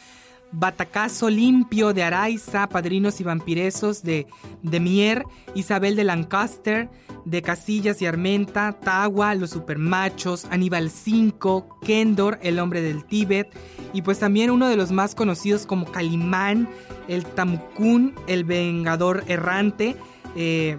Batacazo 0.52 1.30
Limpio 1.30 1.92
de 1.92 2.04
Araiza, 2.04 2.68
Padrinos 2.68 3.20
y 3.20 3.24
Vampiresos 3.24 4.02
de, 4.02 4.26
de 4.62 4.80
Mier, 4.80 5.24
Isabel 5.54 5.96
de 5.96 6.04
Lancaster, 6.04 6.88
de 7.24 7.42
Casillas 7.42 8.00
y 8.02 8.06
Armenta, 8.06 8.72
Tawa, 8.72 9.34
Los 9.34 9.50
Supermachos, 9.50 10.46
Aníbal 10.50 10.90
5, 10.90 11.80
Kendor, 11.84 12.38
El 12.42 12.58
Hombre 12.58 12.82
del 12.82 13.04
Tíbet, 13.04 13.48
y 13.92 14.02
pues 14.02 14.18
también 14.18 14.50
uno 14.50 14.68
de 14.68 14.76
los 14.76 14.92
más 14.92 15.14
conocidos 15.14 15.66
como 15.66 15.86
Calimán, 15.86 16.68
el 17.08 17.24
Tamucún, 17.24 18.14
El 18.26 18.44
Vengador 18.44 19.24
Errante, 19.26 19.96
eh, 20.36 20.78